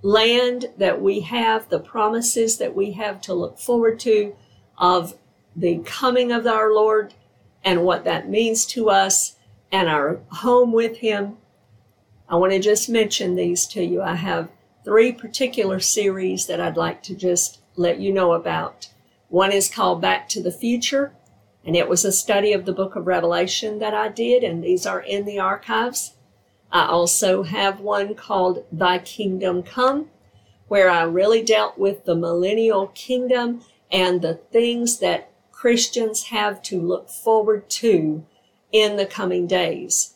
land 0.00 0.66
that 0.78 1.02
we 1.02 1.20
have, 1.20 1.68
the 1.68 1.80
promises 1.80 2.58
that 2.58 2.74
we 2.74 2.92
have 2.92 3.20
to 3.22 3.34
look 3.34 3.58
forward 3.58 3.98
to 4.00 4.34
of 4.78 5.14
the 5.54 5.78
coming 5.84 6.32
of 6.32 6.46
our 6.46 6.72
Lord 6.72 7.14
and 7.64 7.84
what 7.84 8.04
that 8.04 8.28
means 8.28 8.64
to 8.66 8.88
us 8.88 9.35
and 9.72 9.88
our 9.88 10.20
home 10.30 10.72
with 10.72 10.98
Him. 10.98 11.36
I 12.28 12.36
want 12.36 12.52
to 12.52 12.58
just 12.58 12.88
mention 12.88 13.34
these 13.34 13.66
to 13.68 13.84
you. 13.84 14.02
I 14.02 14.14
have 14.14 14.48
three 14.84 15.12
particular 15.12 15.80
series 15.80 16.46
that 16.46 16.60
I'd 16.60 16.76
like 16.76 17.02
to 17.04 17.14
just 17.14 17.60
let 17.76 17.98
you 18.00 18.12
know 18.12 18.32
about. 18.32 18.88
One 19.28 19.52
is 19.52 19.68
called 19.68 20.00
Back 20.00 20.28
to 20.30 20.42
the 20.42 20.52
Future, 20.52 21.12
and 21.64 21.76
it 21.76 21.88
was 21.88 22.04
a 22.04 22.12
study 22.12 22.52
of 22.52 22.64
the 22.64 22.72
book 22.72 22.94
of 22.96 23.06
Revelation 23.06 23.78
that 23.80 23.94
I 23.94 24.08
did, 24.08 24.44
and 24.44 24.62
these 24.62 24.86
are 24.86 25.00
in 25.00 25.24
the 25.24 25.38
archives. 25.38 26.14
I 26.70 26.86
also 26.86 27.42
have 27.42 27.80
one 27.80 28.14
called 28.14 28.64
Thy 28.70 28.98
Kingdom 28.98 29.62
Come, 29.62 30.10
where 30.68 30.90
I 30.90 31.02
really 31.02 31.42
dealt 31.42 31.78
with 31.78 32.04
the 32.04 32.14
millennial 32.14 32.88
kingdom 32.88 33.62
and 33.90 34.20
the 34.20 34.34
things 34.34 34.98
that 34.98 35.30
Christians 35.52 36.24
have 36.24 36.60
to 36.62 36.80
look 36.80 37.08
forward 37.08 37.68
to 37.70 38.24
in 38.72 38.96
the 38.96 39.06
coming 39.06 39.46
days. 39.46 40.14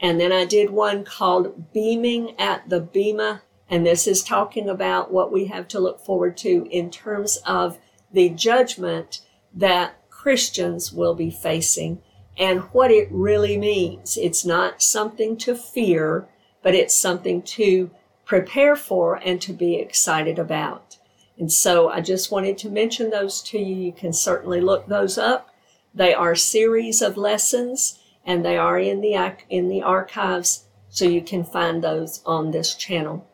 And 0.00 0.20
then 0.20 0.32
I 0.32 0.44
did 0.44 0.70
one 0.70 1.04
called 1.04 1.72
Beaming 1.72 2.38
at 2.38 2.68
the 2.68 2.80
Bema. 2.80 3.42
And 3.68 3.84
this 3.84 4.06
is 4.06 4.22
talking 4.22 4.68
about 4.68 5.12
what 5.12 5.32
we 5.32 5.46
have 5.46 5.68
to 5.68 5.80
look 5.80 6.00
forward 6.00 6.36
to 6.38 6.66
in 6.70 6.90
terms 6.90 7.38
of 7.44 7.78
the 8.12 8.30
judgment 8.30 9.20
that 9.54 9.94
Christians 10.08 10.92
will 10.92 11.14
be 11.14 11.30
facing 11.30 12.00
and 12.36 12.60
what 12.72 12.90
it 12.90 13.08
really 13.10 13.58
means. 13.58 14.16
It's 14.16 14.44
not 14.44 14.82
something 14.82 15.36
to 15.38 15.54
fear, 15.54 16.28
but 16.62 16.74
it's 16.74 16.96
something 16.96 17.42
to 17.42 17.90
prepare 18.24 18.76
for 18.76 19.16
and 19.16 19.40
to 19.42 19.52
be 19.52 19.76
excited 19.76 20.38
about. 20.38 20.98
And 21.38 21.52
so 21.52 21.88
I 21.88 22.00
just 22.00 22.30
wanted 22.30 22.58
to 22.58 22.70
mention 22.70 23.10
those 23.10 23.42
to 23.42 23.58
you. 23.58 23.74
You 23.74 23.92
can 23.92 24.12
certainly 24.12 24.60
look 24.60 24.86
those 24.86 25.18
up. 25.18 25.50
They 25.94 26.14
are 26.14 26.34
series 26.34 27.02
of 27.02 27.16
lessons 27.16 27.98
and 28.24 28.44
they 28.44 28.58
are 28.58 28.78
in 28.78 29.00
the, 29.00 29.36
in 29.48 29.68
the 29.68 29.82
archives, 29.82 30.64
so 30.90 31.06
you 31.06 31.22
can 31.22 31.44
find 31.44 31.82
those 31.82 32.22
on 32.26 32.50
this 32.50 32.74
channel. 32.74 33.26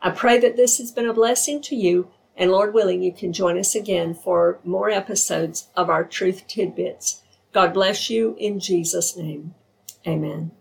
I 0.00 0.10
pray 0.10 0.38
that 0.38 0.56
this 0.56 0.78
has 0.78 0.92
been 0.92 1.06
a 1.06 1.12
blessing 1.12 1.60
to 1.62 1.76
you, 1.76 2.10
and 2.36 2.50
Lord 2.50 2.72
willing, 2.72 3.02
you 3.02 3.12
can 3.12 3.32
join 3.32 3.58
us 3.58 3.74
again 3.74 4.14
for 4.14 4.60
more 4.64 4.90
episodes 4.90 5.68
of 5.76 5.90
our 5.90 6.04
Truth 6.04 6.46
Tidbits. 6.48 7.20
God 7.52 7.74
bless 7.74 8.08
you 8.08 8.34
in 8.38 8.60
Jesus' 8.60 9.16
name. 9.16 9.54
Amen. 10.06 10.52